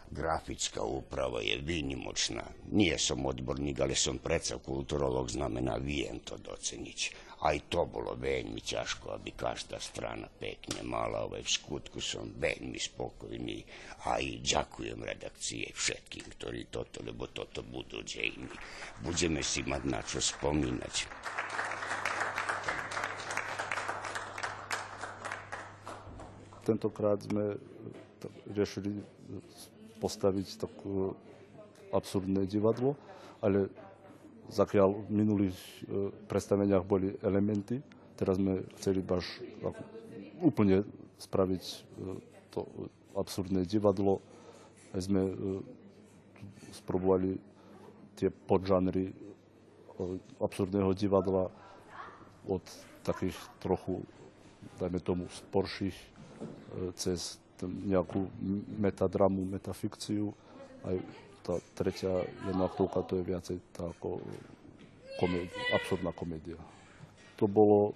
grafická 0.05 0.85
úprava 0.85 1.41
je 1.41 1.57
výnimočná. 1.57 2.45
Nie 2.73 3.01
som 3.01 3.25
odborník, 3.25 3.81
ale 3.81 3.97
som 3.97 4.21
predsa 4.21 4.61
kulturolog, 4.61 5.27
znamená, 5.29 5.81
viem 5.81 6.21
to 6.21 6.37
doceniť 6.37 7.24
aj 7.45 7.69
to 7.69 7.85
bolo 7.85 8.17
veľmi 8.17 8.57
ťažko, 8.57 9.21
aby 9.21 9.37
každá 9.37 9.77
strana 9.77 10.25
pekne 10.25 10.81
mala, 10.81 11.29
ale 11.29 11.45
v 11.45 11.49
skutku 11.53 12.01
som 12.01 12.25
veľmi 12.41 12.81
spokojný. 12.81 13.61
Aj 14.09 14.25
ďakujem 14.25 14.97
redakcie 15.05 15.69
všetkým, 15.69 16.25
ktorí 16.33 16.73
toto, 16.73 17.05
lebo 17.05 17.29
toto 17.29 17.61
budú 17.61 18.01
dejiny. 18.01 18.49
Budeme 19.05 19.45
si 19.45 19.61
mať 19.61 19.81
na 19.85 20.01
čo 20.01 20.17
spomínať. 20.17 21.05
Tentokrát 26.65 27.21
sme 27.21 27.61
riešili 28.49 29.05
postaviť 30.01 30.65
takú 30.65 31.13
absurdné 31.93 32.49
divadlo, 32.49 32.97
ale 33.37 33.69
zakiaľ 34.49 35.05
v 35.05 35.09
minulých 35.09 35.57
e, 35.57 36.13
predstaveniach 36.29 36.85
boli 36.85 37.13
elementy, 37.21 37.81
teraz 38.15 38.37
sme 38.37 38.65
chceli 38.77 39.01
baš 39.01 39.25
úplne 40.41 40.85
spraviť 41.17 41.63
e, 41.63 41.75
to 42.53 42.67
absurdné 43.15 43.65
divadlo. 43.65 44.21
Aj 44.93 45.01
sme 45.01 45.21
e, 45.25 45.33
sprobovali 46.75 47.39
tie 48.15 48.31
podžanry 48.31 49.11
absurdného 50.43 50.91
divadla 50.91 51.47
od 52.47 52.63
takých 53.07 53.35
trochu, 53.63 54.03
dajme 54.75 54.99
tomu, 54.99 55.23
sporších 55.31 55.95
cez 56.99 57.39
nejakú 57.63 58.27
metadramu, 58.75 59.47
metafikciu, 59.47 60.35
aj 60.83 60.99
tá 61.45 61.61
tretia 61.77 62.25
jedna 62.49 62.65
aktovka 62.65 63.05
to 63.05 63.21
je 63.21 63.23
viacej 63.29 63.57
tá 63.69 63.85
ako 63.93 64.17
komédia, 65.21 65.61
absurdná 65.77 66.11
komédia. 66.11 66.57
To 67.37 67.45
bolo 67.45 67.93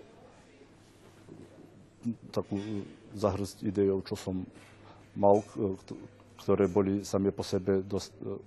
takú 2.30 2.62
zahrzť 3.18 3.66
ideou, 3.66 4.06
čo 4.06 4.14
som 4.14 4.46
mal, 5.18 5.42
ktoré 6.40 6.70
boli 6.70 7.02
sami 7.02 7.34
po 7.34 7.42
sebe 7.42 7.82
dosť 7.84 8.14
e, 8.22 8.38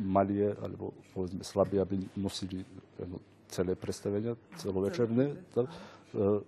malie, 0.00 0.54
alebo 0.62 0.94
povedzme 1.12 1.42
slabé, 1.44 1.82
aby 1.82 2.00
nosili 2.16 2.64
celé 3.50 3.76
predstavenia, 3.76 4.38
celovečerné, 4.56 5.36
tak, 5.52 5.66
e, 6.16 6.40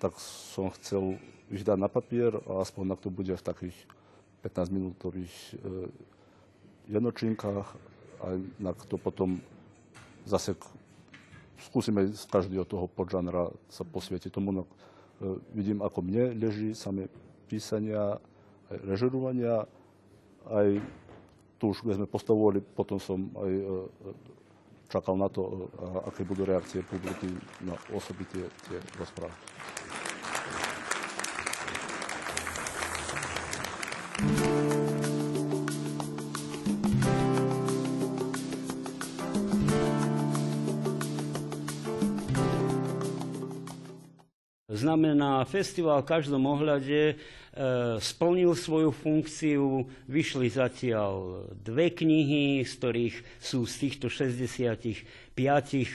tak 0.00 0.12
som 0.18 0.72
chcel 0.80 1.20
ich 1.52 1.62
dať 1.62 1.78
na 1.78 1.92
papier 1.92 2.34
a 2.48 2.64
aspoň 2.64 2.84
na 2.88 2.96
to 2.96 3.12
bude 3.12 3.30
v 3.30 3.44
takých 3.44 3.76
15-minútových 4.42 5.60
e, 6.88 6.92
jednočinkách 6.92 7.68
a 8.20 8.26
inak 8.60 8.78
to 8.88 8.96
potom 8.96 9.40
zase 10.24 10.56
skúsime 11.60 12.12
z 12.12 12.24
každého 12.28 12.64
toho 12.64 12.88
podžanra 12.88 13.52
sa 13.72 13.84
posvietiť 13.84 14.32
tomu. 14.32 14.52
No, 14.52 14.62
e, 14.64 15.40
vidím, 15.56 15.80
ako 15.80 16.04
mne 16.04 16.36
leží 16.36 16.76
samé 16.76 17.08
písania, 17.48 18.20
aj 18.72 18.78
režerovania, 18.84 19.68
aj 20.48 20.80
tu 21.60 21.72
už, 21.72 21.80
keď 21.84 21.96
sme 22.00 22.08
postavovali, 22.08 22.60
potom 22.60 23.00
som 23.00 23.30
aj 23.40 23.52
e, 23.52 23.64
čakal 24.92 25.16
na 25.16 25.28
to, 25.32 25.42
e, 25.44 25.84
aké 26.12 26.22
budú 26.26 26.44
reakcie 26.44 26.84
publiky 26.84 27.32
na 27.64 27.76
osoby 27.96 28.24
tie, 28.28 28.44
tie 28.68 28.78
rozprávky. 29.00 30.03
Znamená, 44.84 45.40
festival 45.48 46.04
v 46.04 46.12
každom 46.12 46.44
ohľade 46.44 47.00
e, 47.08 47.14
splnil 48.04 48.52
svoju 48.52 48.92
funkciu, 48.92 49.88
vyšli 50.12 50.52
zatiaľ 50.52 51.40
dve 51.56 51.88
knihy, 51.88 52.60
z 52.68 52.72
ktorých 52.76 53.16
sú 53.40 53.64
z 53.64 53.74
týchto 53.80 54.12
65 54.12 55.08
e, 55.32 55.88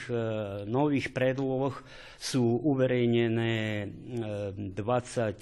nových 0.65 1.13
predloh 1.13 1.78
sú 2.17 2.65
uverejnené 2.65 3.86
e, 4.58 4.73
24 4.73 5.38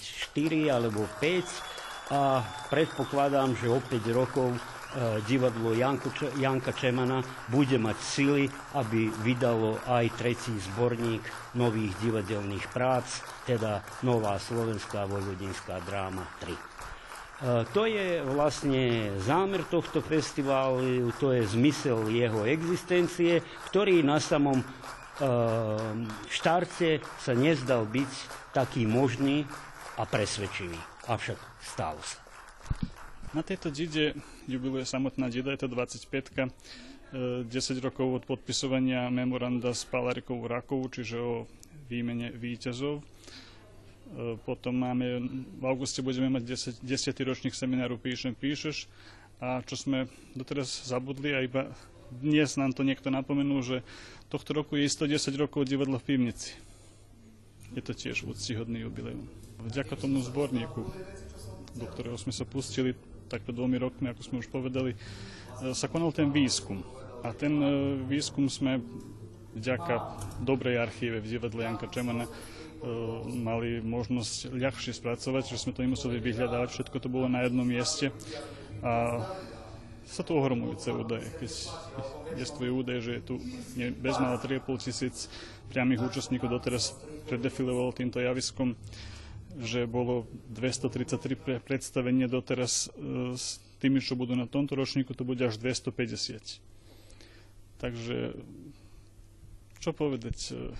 alebo 0.67 1.07
5 1.23 2.11
a 2.11 2.43
predpokladám, 2.67 3.55
že 3.55 3.71
o 3.71 3.79
5 3.79 4.11
rokov 4.11 4.59
E, 4.59 4.76
divadlo 5.25 5.77
Janko, 5.77 6.09
Janka 6.41 6.73
Čemana 6.73 7.21
bude 7.53 7.77
mať 7.77 7.97
sily, 8.01 8.45
aby 8.73 9.13
vydalo 9.21 9.77
aj 9.85 10.09
tretí 10.17 10.57
zborník 10.73 11.21
nových 11.53 11.93
divadelných 12.01 12.65
prác, 12.73 13.21
teda 13.45 13.85
Nová 14.01 14.41
slovenská 14.41 15.05
vojvodinská 15.05 15.85
dráma 15.85 16.25
3. 16.41 16.49
E, 16.49 16.57
to 17.69 17.85
je 17.85 18.25
vlastne 18.25 19.13
zámer 19.21 19.61
tohto 19.69 20.01
festivalu, 20.01 21.13
to 21.21 21.29
je 21.29 21.45
zmysel 21.45 22.09
jeho 22.09 22.49
existencie, 22.49 23.45
ktorý 23.69 24.01
na 24.01 24.17
samom 24.17 24.57
e, 24.57 24.65
štarte 26.33 27.05
sa 27.21 27.37
nezdal 27.37 27.85
byť 27.85 28.11
taký 28.57 28.89
možný 28.89 29.45
a 30.01 30.09
presvedčivý. 30.09 30.77
Avšak 31.05 31.37
stalo 31.61 32.01
sa. 32.01 32.17
Na 33.35 33.43
tejto 33.43 33.67
dide 33.67 34.15
jubiluje 34.47 34.87
samotná 34.87 35.27
dida, 35.27 35.51
je 35.51 35.67
to 35.67 35.67
25 35.67 36.51
10 37.47 37.47
rokov 37.79 38.19
od 38.19 38.23
podpisovania 38.27 39.07
memoranda 39.07 39.71
s 39.71 39.87
Palarikou 39.87 40.43
Rakovou, 40.43 40.91
čiže 40.91 41.15
o 41.15 41.47
výmene 41.87 42.35
víťazov. 42.35 42.99
E, 42.99 43.03
potom 44.43 44.75
máme, 44.75 45.23
v 45.55 45.63
auguste 45.63 46.03
budeme 46.03 46.27
mať 46.27 46.83
10, 46.83 46.83
10. 46.83 47.15
ročník 47.23 47.55
semináru 47.55 47.95
Píšem, 47.95 48.35
píšeš. 48.35 48.91
A 49.39 49.63
čo 49.63 49.79
sme 49.79 50.11
doteraz 50.35 50.83
zabudli 50.83 51.31
a 51.31 51.39
iba 51.39 51.71
dnes 52.11 52.59
nám 52.59 52.75
to 52.75 52.83
niekto 52.83 53.07
napomenul, 53.07 53.63
že 53.63 53.87
tohto 54.27 54.51
roku 54.51 54.75
je 54.75 54.91
110 54.91 55.31
rokov 55.39 55.63
divadlo 55.63 55.95
v 56.03 56.07
Pivnici. 56.11 56.59
Je 57.71 57.79
to 57.79 57.95
tiež 57.95 58.27
úctihodný 58.27 58.83
jubileum. 58.83 59.31
Vďaka 59.63 59.95
tomu 59.95 60.19
zborníku, 60.19 60.83
do 61.75 61.85
ktorého 61.87 62.19
sme 62.19 62.35
sa 62.35 62.43
pustili, 62.43 62.95
takto 63.27 63.51
dvomi 63.51 63.77
rokmi, 63.77 64.09
ako 64.09 64.21
sme 64.23 64.39
už 64.39 64.47
povedali, 64.47 64.95
e, 64.95 64.97
sa 65.75 65.91
konal 65.91 66.15
ten 66.15 66.31
výskum. 66.31 66.81
A 67.21 67.35
ten 67.35 67.53
e, 67.59 67.67
výskum 68.07 68.47
sme 68.47 68.79
vďaka 69.53 69.95
dobrej 70.41 70.79
archíve 70.79 71.19
v 71.19 71.37
divadle 71.37 71.67
Janka 71.67 71.91
Čemana 71.91 72.25
e, 72.25 72.31
mali 73.35 73.83
možnosť 73.83 74.55
ľahšie 74.55 74.95
spracovať, 74.95 75.43
že 75.51 75.59
sme 75.59 75.75
to 75.75 75.83
nemuseli 75.83 76.23
vyhľadávať, 76.23 76.69
všetko 76.71 76.97
to 77.03 77.11
bolo 77.11 77.27
na 77.27 77.43
jednom 77.43 77.67
mieste. 77.67 78.15
A 78.81 79.21
sa 80.07 80.23
tu 80.23 80.39
ohromujúce 80.39 80.87
údaje. 80.87 81.27
Keď 81.43 81.51
jestvuje 82.39 82.69
údaj, 82.71 82.97
že 83.03 83.11
je 83.19 83.23
tu 83.27 83.35
bezmála 83.99 84.39
3,5 84.39 84.87
tisíc 84.87 85.27
priamých 85.67 86.07
účastníkov 86.07 86.47
doteraz 86.47 86.95
predefilovalo 87.27 87.91
týmto 87.91 88.23
javiskom, 88.23 88.79
že 89.57 89.89
bolo 89.89 90.29
233 90.53 91.61
predstavenia 91.65 92.29
doteraz 92.29 92.93
e, 92.93 93.33
s 93.33 93.57
tými, 93.81 94.01
čo 94.01 94.13
budú 94.13 94.37
na 94.37 94.45
tomto 94.45 94.77
ročníku, 94.77 95.17
to 95.17 95.25
bude 95.25 95.41
až 95.41 95.57
250. 95.57 96.61
Takže, 97.77 98.37
čo 99.81 99.89
povedať, 99.93 100.37
e, 100.53 100.73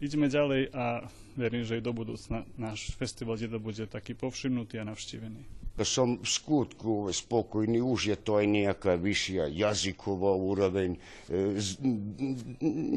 ideme 0.00 0.32
ďalej 0.32 0.72
a 0.72 1.08
verím, 1.36 1.64
že 1.68 1.80
aj 1.80 1.82
do 1.84 1.92
budúcna 1.92 2.48
náš 2.56 2.92
festival 2.96 3.36
Deda 3.36 3.60
bude 3.60 3.84
taký 3.84 4.16
povšimnutý 4.16 4.80
a 4.80 4.88
navštívený 4.88 5.67
som 5.86 6.18
v 6.18 6.26
skutku 6.26 7.10
spokojni, 7.10 7.78
už 7.78 8.00
je 8.14 8.18
to 8.18 8.38
aj 8.38 8.46
nejaká 8.46 8.98
vyššia 8.98 9.50
jazyková 9.52 10.34
úroveň. 10.34 10.98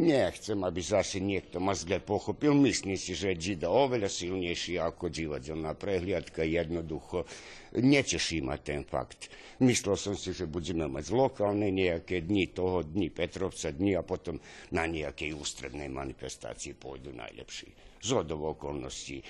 Nechcem, 0.01 0.59
aby 0.61 0.81
zase 0.81 1.21
niekto 1.21 1.61
ma 1.61 1.77
zle 1.77 2.01
pochopil. 2.01 2.57
Myslím 2.57 2.97
si, 2.97 3.13
že 3.13 3.37
Džida 3.37 3.69
oveľa 3.69 4.09
silnejší 4.09 4.81
ako 4.81 5.13
divadelná 5.13 5.77
prehliadka. 5.77 6.41
Jednoducho 6.41 7.29
neteší 7.77 8.41
ma 8.41 8.57
ten 8.57 8.81
fakt. 8.87 9.29
Myslel 9.61 9.93
som 9.93 10.17
si, 10.17 10.33
že 10.33 10.49
budeme 10.49 10.89
mať 10.89 11.13
lokálne 11.13 11.69
nejaké 11.69 12.25
dni 12.25 12.49
toho, 12.49 12.81
dni 12.81 13.13
Petrovca, 13.13 13.69
dni 13.69 13.93
a 13.97 14.01
potom 14.01 14.41
na 14.73 14.89
nejakej 14.89 15.37
ústrednej 15.37 15.91
manifestácii 15.91 16.73
pôjdu 16.73 17.13
najlepší. 17.13 17.69
Zhodov 18.01 18.57
okolností 18.57 19.21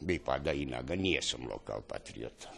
bi 0.00 0.18
pa 0.18 0.38
da 0.38 0.52
inaga 0.52 0.96
nijesam 0.96 1.48
lokal 1.48 1.82
patriota. 1.82 2.48